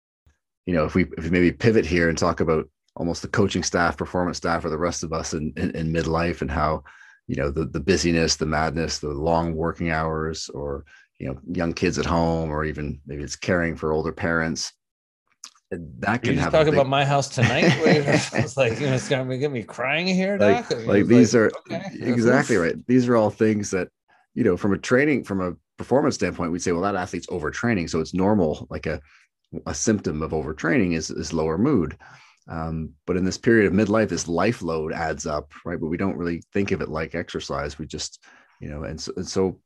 [0.64, 3.64] you know, if we if we maybe pivot here and talk about almost the coaching
[3.64, 6.84] staff, performance staff, or the rest of us in, in, in midlife and how,
[7.28, 10.84] you know, the the busyness, the madness, the long working hours, or
[11.18, 14.72] you know, young kids at home, or even maybe it's caring for older parents.
[15.70, 19.38] That can have talk big, about my house tonight it's like you know it's gonna
[19.38, 20.86] get me crying here like, Doc?
[20.86, 21.82] Like it's these are okay.
[21.94, 22.74] exactly right.
[22.86, 23.88] These are all things that,
[24.34, 27.88] you know, from a training, from a performance standpoint, we'd say, well, that athlete's overtraining.
[27.88, 29.00] So it's normal, like a,
[29.66, 31.96] a symptom of overtraining is, is lower mood.
[32.48, 35.80] Um, but in this period of midlife, this life load adds up, right?
[35.80, 37.78] But we don't really think of it like exercise.
[37.78, 38.24] We just,
[38.60, 39.60] you know, and so, and so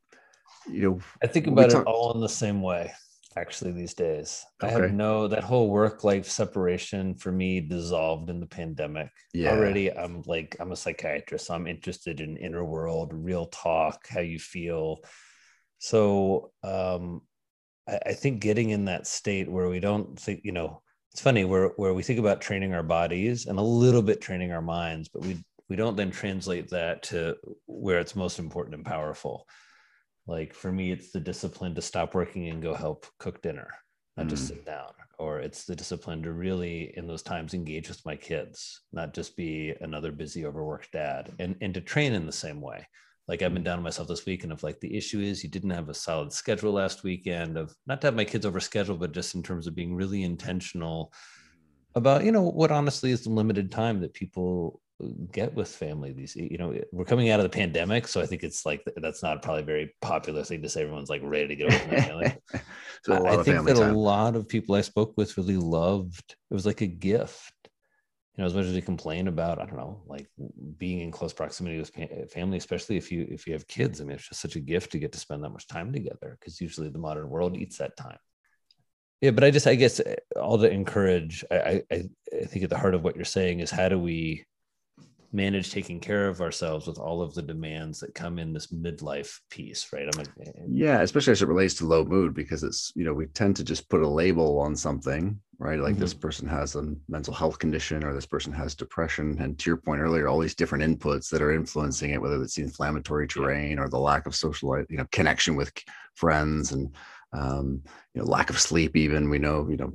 [0.68, 2.92] you know, I think about talk- it all in the same way,
[3.36, 4.44] actually, these days.
[4.60, 4.82] I Okay.
[4.82, 9.10] have no, that whole work life separation for me dissolved in the pandemic.
[9.32, 9.52] Yeah.
[9.52, 11.46] Already, I'm like, I'm a psychiatrist.
[11.46, 14.98] So I'm interested in inner world, real talk, how you feel.
[15.78, 17.22] So um,
[17.88, 20.82] I, I think getting in that state where we don't think, you know,
[21.16, 24.52] it's funny where, where we think about training our bodies and a little bit training
[24.52, 28.84] our minds, but we, we don't then translate that to where it's most important and
[28.84, 29.48] powerful.
[30.26, 33.70] Like for me it's the discipline to stop working and go help cook dinner
[34.18, 34.48] not just Mm.
[34.48, 34.92] sit down.
[35.18, 39.38] Or it's the discipline to really in those times engage with my kids not just
[39.38, 42.86] be another busy overworked dad and and to train in the same way
[43.28, 45.50] like i've been down on myself this week and of like the issue is you
[45.50, 48.96] didn't have a solid schedule last weekend of not to have my kids over schedule
[48.96, 51.12] but just in terms of being really intentional
[51.94, 56.12] about you know what honestly is the limited time that people uh, get with family
[56.12, 59.22] these you know we're coming out of the pandemic so i think it's like that's
[59.22, 62.02] not probably a very popular thing to say everyone's like ready to get from their
[62.02, 62.36] family
[63.02, 63.94] so a lot I think that time.
[63.94, 67.52] a lot of people I spoke with really loved it was like a gift.
[68.36, 70.28] You know, as much as we complain about, I don't know, like
[70.76, 74.00] being in close proximity with family, especially if you if you have kids.
[74.00, 76.36] I mean, it's just such a gift to get to spend that much time together
[76.38, 78.18] because usually the modern world eats that time.
[79.22, 81.44] Yeah, but I just I guess uh, all to encourage.
[81.50, 82.02] I I
[82.42, 84.44] I think at the heart of what you're saying is how do we
[85.36, 89.38] manage taking care of ourselves with all of the demands that come in this midlife
[89.50, 90.08] piece, right?
[90.12, 90.64] I'm a, eh, eh.
[90.66, 93.64] Yeah, especially as it relates to low mood, because it's, you know, we tend to
[93.64, 95.78] just put a label on something, right?
[95.78, 96.20] Like this mm-hmm.
[96.20, 99.36] person has a mental health condition or this person has depression.
[99.38, 102.54] And to your point earlier, all these different inputs that are influencing it, whether it's
[102.54, 105.70] the inflammatory terrain or the lack of social, you know, connection with
[106.14, 106.94] friends and,
[107.34, 107.82] um,
[108.14, 109.92] you know, lack of sleep, even we know, you know,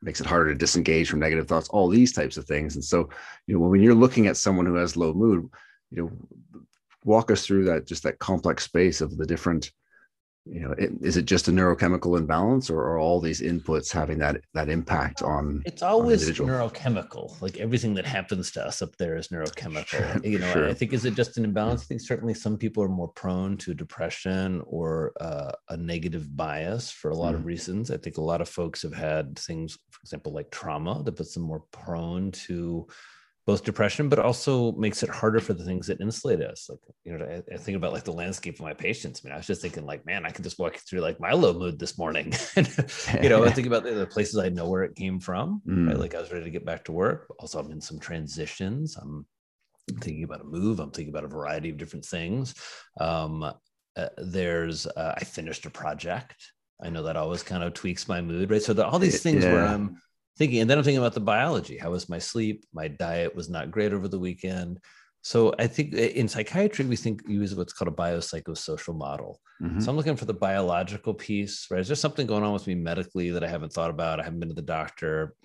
[0.00, 2.74] makes it harder to disengage from negative thoughts, all these types of things.
[2.74, 3.08] And so,
[3.46, 5.48] you know, when you're looking at someone who has low mood,
[5.90, 6.62] you know,
[7.04, 9.70] walk us through that, just that complex space of the different,
[10.44, 14.18] you know, it, is it just a neurochemical imbalance or are all these inputs having
[14.18, 16.48] that, that impact on, It's always individual.
[16.50, 17.40] neurochemical.
[17.40, 19.86] Like everything that happens to us up there is neurochemical.
[19.86, 20.68] Sure, you know, sure.
[20.68, 21.82] I think is it just an imbalance?
[21.82, 26.90] I think certainly some people are more prone to depression or uh, a negative bias
[26.90, 27.92] for a lot of reasons.
[27.92, 31.34] I think a lot of folks have had things, for example, like trauma that puts
[31.34, 32.88] them more prone to
[33.44, 36.68] both depression, but also makes it harder for the things that insulate us.
[36.70, 39.20] Like, you know, I, I think about like the landscape of my patients.
[39.22, 41.18] I mean, I was just thinking like, man, I could just walk you through like
[41.18, 42.32] my low mood this morning.
[42.56, 45.60] you know, I think about the, the places I know where it came from.
[45.66, 45.96] Right?
[45.96, 45.98] Mm.
[45.98, 47.32] Like I was ready to get back to work.
[47.40, 48.96] Also, I'm in some transitions.
[48.96, 49.26] I'm
[50.00, 50.78] thinking about a move.
[50.78, 52.54] I'm thinking about a variety of different things.
[53.00, 56.36] Um, uh, there's, uh, I finished a project.
[56.80, 58.62] I know that always kind of tweaks my mood, right?
[58.62, 60.00] So the, all these things where I'm
[60.36, 61.78] thinking, and then I'm thinking about the biology.
[61.78, 62.64] How was my sleep?
[62.72, 64.80] My diet was not great over the weekend.
[65.22, 69.40] So I think in psychiatry, we think use what's called a biopsychosocial model.
[69.62, 69.78] Mm-hmm.
[69.78, 71.80] So I'm looking for the biological piece, right?
[71.80, 74.18] Is there something going on with me medically that I haven't thought about?
[74.18, 75.36] I haven't been to the doctor.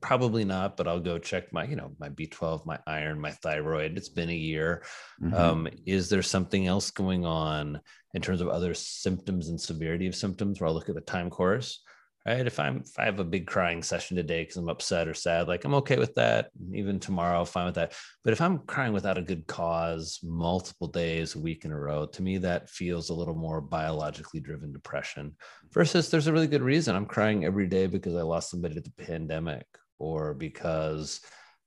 [0.00, 3.98] Probably not, but I'll go check my, you know, my B12, my iron, my thyroid.
[3.98, 4.82] It's been a year.
[5.22, 5.34] Mm-hmm.
[5.34, 7.80] Um, is there something else going on
[8.14, 11.28] in terms of other symptoms and severity of symptoms where I'll look at the time
[11.28, 11.82] course?
[12.28, 12.46] Right?
[12.46, 15.48] If I'm if I have a big crying session today because I'm upset or sad,
[15.48, 16.50] like I'm okay with that.
[16.74, 17.94] Even tomorrow, fine with that.
[18.22, 22.06] But if I'm crying without a good cause, multiple days, a week in a row,
[22.06, 25.36] to me that feels a little more biologically driven depression.
[25.72, 28.80] Versus there's a really good reason I'm crying every day because I lost somebody to
[28.80, 29.66] the pandemic,
[29.98, 31.20] or because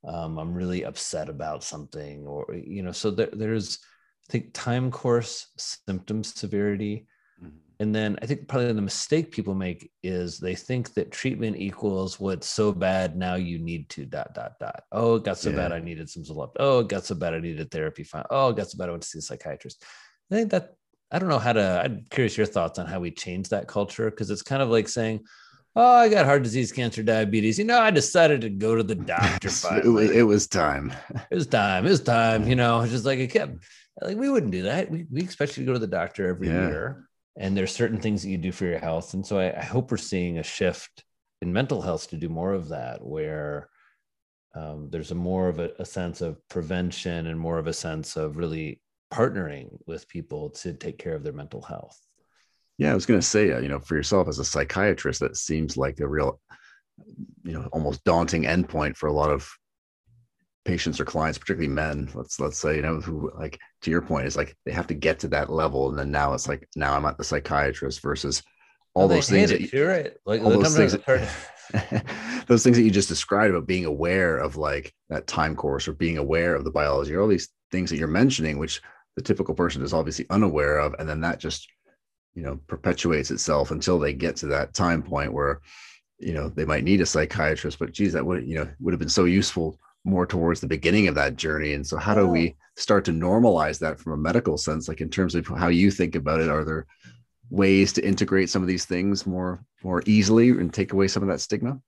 [0.06, 2.92] um, I'm really upset about something, or you know.
[2.92, 3.78] So there, there's
[4.28, 7.06] I think time course, symptom severity
[7.82, 12.20] and then I think probably the mistake people make is they think that treatment equals
[12.20, 14.84] what's so bad now you need to dot dot dot.
[14.92, 15.56] Oh, it got so yeah.
[15.56, 16.52] bad I needed some Zoloft.
[16.60, 18.04] Oh, it got so bad I needed therapy.
[18.04, 18.22] Fine.
[18.30, 19.82] Oh, it got so bad I went to see a psychiatrist.
[20.30, 20.74] I think that
[21.10, 21.82] I don't know how to.
[21.84, 24.86] I'm curious your thoughts on how we change that culture because it's kind of like
[24.86, 25.24] saying,
[25.74, 28.94] "Oh, I got heart disease, cancer, diabetes." You know, I decided to go to the
[29.16, 29.48] doctor.
[29.48, 30.92] it was it was time.
[31.32, 31.84] It was time.
[31.84, 32.46] It was time.
[32.46, 33.56] You know, it's just like it kept.
[34.00, 34.88] Like we wouldn't do that.
[34.88, 36.68] We we expect you to go to the doctor every yeah.
[36.68, 39.14] year and there's certain things that you do for your health.
[39.14, 41.04] And so I, I hope we're seeing a shift
[41.40, 43.68] in mental health to do more of that where
[44.54, 48.16] um, there's a more of a, a, sense of prevention and more of a sense
[48.16, 51.98] of really partnering with people to take care of their mental health.
[52.78, 55.36] Yeah i was going to say uh, you know for yourself as a psychiatrist that
[55.36, 56.40] seems like a real
[57.44, 59.48] you know almost daunting endpoint for a lot of
[60.64, 64.26] patients or clients, particularly men, let's let's say, you know, who like to your point
[64.26, 66.94] is like they have to get to that level, and then now it's like now
[66.94, 68.42] I'm at the psychiatrist versus
[68.94, 69.50] all those things.
[69.50, 70.12] That you, are right.
[70.24, 70.92] Like all those things.
[70.92, 71.34] That,
[72.46, 75.92] those things that you just described about being aware of like that time course or
[75.92, 78.80] being aware of the biology, or all these things that you're mentioning, which
[79.16, 81.68] the typical person is obviously unaware of, and then that just
[82.34, 85.60] you know perpetuates itself until they get to that time point where
[86.18, 88.98] you know they might need a psychiatrist but geez that would you know would have
[88.98, 92.56] been so useful more towards the beginning of that journey and so how do we
[92.76, 96.16] start to normalize that from a medical sense like in terms of how you think
[96.16, 96.86] about it are there
[97.50, 101.28] ways to integrate some of these things more more easily and take away some of
[101.28, 101.78] that stigma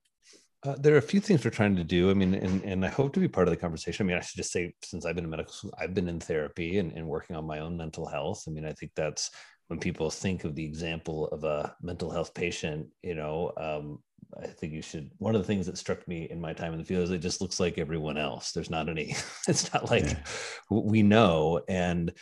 [0.64, 2.10] uh, there are a few things we're trying to do.
[2.10, 4.06] I mean, and, and I hope to be part of the conversation.
[4.06, 6.20] I mean, I should just say, since I've been in medical school, I've been in
[6.20, 8.44] therapy and, and working on my own mental health.
[8.48, 9.30] I mean, I think that's
[9.68, 13.98] when people think of the example of a mental health patient, you know, um,
[14.42, 15.10] I think you should.
[15.18, 17.18] One of the things that struck me in my time in the field is it
[17.18, 18.52] just looks like everyone else.
[18.52, 19.16] There's not any.
[19.48, 20.24] It's not like yeah.
[20.70, 22.12] we know, and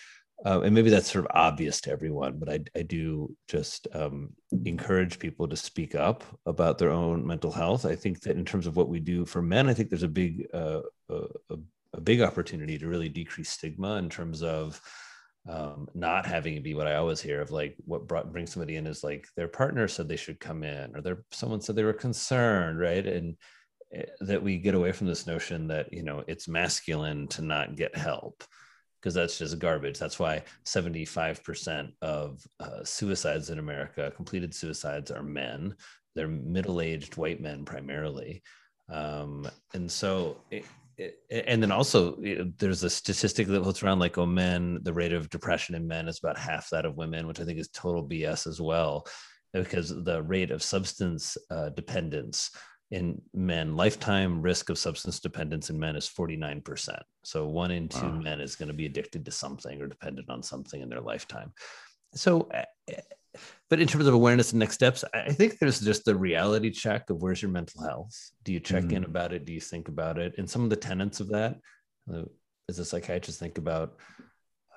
[0.44, 2.38] uh, and maybe that's sort of obvious to everyone.
[2.38, 4.30] But I I do just um,
[4.64, 7.86] encourage people to speak up about their own mental health.
[7.86, 10.08] I think that in terms of what we do for men, I think there's a
[10.08, 11.56] big uh, a,
[11.94, 14.80] a big opportunity to really decrease stigma in terms of
[15.48, 18.76] um, not having it be what I always hear of like what brought brings somebody
[18.76, 21.84] in is like their partner said they should come in or their someone said they
[21.84, 23.04] were concerned, right?
[23.04, 23.36] And
[23.92, 27.76] eh, that we get away from this notion that you know it's masculine to not
[27.76, 28.44] get help
[29.00, 29.98] because that's just garbage.
[29.98, 35.74] That's why 75% of uh, suicides in America, completed suicides, are men.
[36.14, 38.44] They're middle aged white men primarily.
[38.88, 40.64] Um, and so it,
[41.30, 42.16] and then also
[42.58, 46.08] there's a statistic that floats around like oh men the rate of depression in men
[46.08, 49.06] is about half that of women which i think is total bs as well
[49.52, 52.50] because the rate of substance uh, dependence
[52.90, 58.00] in men lifetime risk of substance dependence in men is 49% so one in two
[58.00, 58.20] wow.
[58.20, 61.52] men is going to be addicted to something or dependent on something in their lifetime
[62.14, 62.48] so
[63.70, 67.10] but in terms of awareness and next steps, I think there's just the reality check
[67.10, 68.14] of where's your mental health.
[68.44, 68.96] Do you check mm-hmm.
[68.96, 69.44] in about it?
[69.44, 70.34] Do you think about it?
[70.38, 71.58] And some of the tenets of that,
[72.12, 72.22] uh,
[72.68, 73.96] as a psychiatrist, think about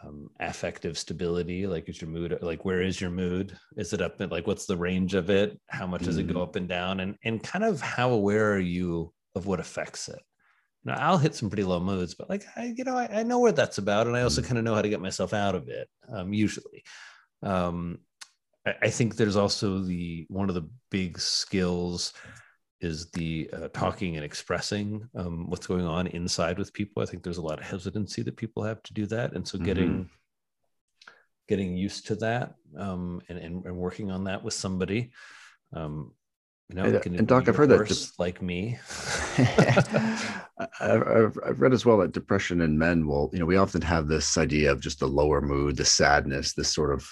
[0.03, 1.68] um, affective stability.
[1.68, 3.58] Like, is your mood like where is your mood?
[3.78, 4.20] Is it up?
[4.20, 5.60] Like, what's the range of it?
[5.68, 6.10] How much mm-hmm.
[6.10, 6.41] does it go mm-hmm.
[6.43, 6.99] up and down?
[6.99, 10.22] And and kind of how aware are you of what affects it?
[10.84, 13.39] Now, I'll hit some pretty low moods, but like I, you know, I, I know
[13.39, 14.47] where that's about, and I also mm-hmm.
[14.47, 15.89] kind of know how to get myself out of it.
[16.08, 16.84] Um, usually,
[17.41, 17.99] um,
[18.66, 22.13] I think there's also the one of the big skills
[22.82, 27.01] is the uh, talking and expressing um, what's going on inside with people.
[27.01, 29.57] I think there's a lot of hesitancy that people have to do that, and so
[29.57, 31.11] getting mm-hmm.
[31.47, 35.11] getting used to that um, and, and, and working on that with somebody.
[35.74, 36.13] Um,
[36.70, 38.80] you know, and, and Doc, I've heard that de- like me.
[40.80, 44.07] I've, I've read as well that depression in men will, you know, we often have
[44.07, 47.07] this idea of just the lower mood, the sadness, this sort of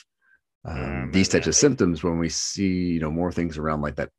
[0.65, 4.09] um, these types of symptoms when we see you know more things around like that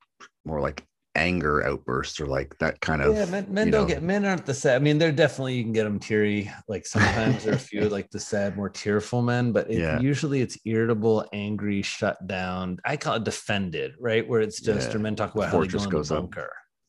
[0.44, 0.84] more like
[1.16, 4.44] anger outbursts or like that kind of yeah men, men don't know- get men aren't
[4.44, 7.56] the sad i mean they're definitely you can get them teary like sometimes there are
[7.56, 10.00] a few like the sad more tearful men but it, Yeah.
[10.00, 12.78] usually it's irritable angry shut down.
[12.84, 14.28] I call it defended right?
[14.28, 14.96] Where it's just Yeah.
[14.96, 16.34] or men talk about The how they go fortress in the goes up.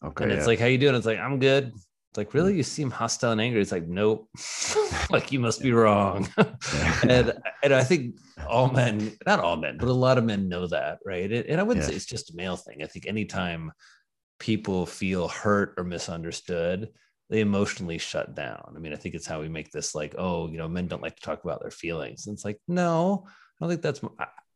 [0.05, 0.95] okay and it's like how you doing?
[0.95, 1.71] It's like i'm good.
[1.75, 1.85] it's
[2.17, 3.61] like really you seem hostile and angry.
[3.61, 4.29] It's like nope.
[5.11, 6.27] Like you must be wrong.
[7.03, 8.15] And and i think
[8.47, 11.31] all men not all men but a lot of men know that right?
[11.31, 11.89] And, and i wouldn't Yeah.
[11.91, 12.81] say it's just a male thing.
[12.83, 13.71] I think anytime
[14.39, 16.89] people feel hurt or misunderstood
[17.29, 18.73] they emotionally shut down.
[18.75, 21.01] I mean i think it's how we make this like oh you know men don't
[21.03, 22.27] like to talk about their feelings.
[22.27, 24.01] And it's like no i don't think that's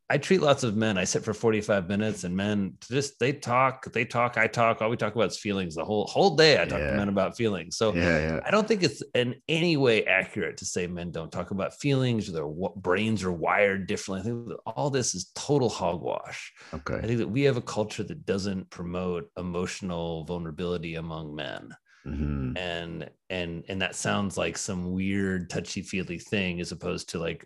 [0.10, 3.92] I, treat lots of men i sit for 45 minutes and men just they talk
[3.94, 6.66] they talk i talk all we talk about is feelings the whole whole day i
[6.66, 6.92] talk Yeah.
[6.92, 10.58] to men about feelings so yeah yeah I don't think it's in any way accurate
[10.58, 12.48] to say men don't talk about feelings or their
[12.78, 14.22] brains are wired differently.
[14.22, 16.52] I think that all this is total hogwash.
[16.74, 16.96] Okay.
[16.96, 21.70] I think that we have a culture that doesn't promote emotional vulnerability among men.
[22.08, 22.58] Mhm.
[22.58, 27.46] And and and that sounds like some weird touchy-feely thing as opposed to like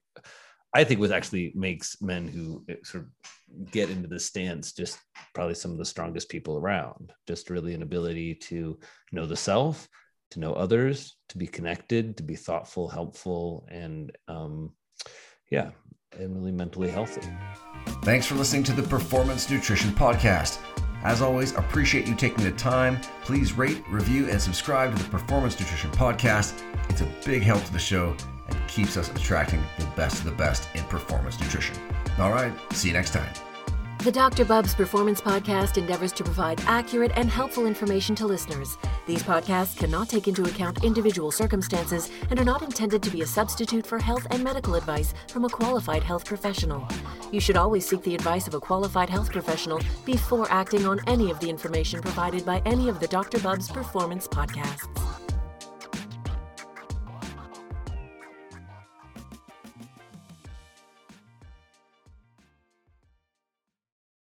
[0.73, 4.97] I think what actually makes men who eh, sort of get into this stance just
[5.35, 7.13] probably some of the strongest people around.
[7.27, 8.79] Just really an ability to
[9.11, 9.87] know the self,
[10.31, 14.71] to know others, to be connected, to be thoughtful, helpful, and um,
[15.51, 15.69] yeah,
[16.17, 17.21] and really mentally healthy.
[18.03, 20.59] Thanks for listening to the Performance Nutrition Podcast.
[21.03, 22.99] As always, appreciate you taking the time.
[23.23, 26.59] Please rate, review, and subscribe to the Performance Nutrition Podcast.
[26.89, 28.15] It's a big help to the show
[28.47, 31.75] and keeps us attracting the best of the best in performance nutrition.
[32.19, 33.33] All right, see you next time.
[34.03, 34.43] The Dr.
[34.43, 38.77] Bubbs Performance Podcast endeavors to provide accurate and helpful information to listeners.
[39.07, 43.25] These podcasts cannot take into account individual circumstances and are not intended to be a
[43.25, 46.85] substitute for health and medical advice from a qualified health professional.
[47.31, 51.31] You should always seek the advice of a qualified health professional before acting on any
[51.31, 53.39] of the information provided by any of the Dr.
[53.39, 55.22] Bubbs Performance podcasts.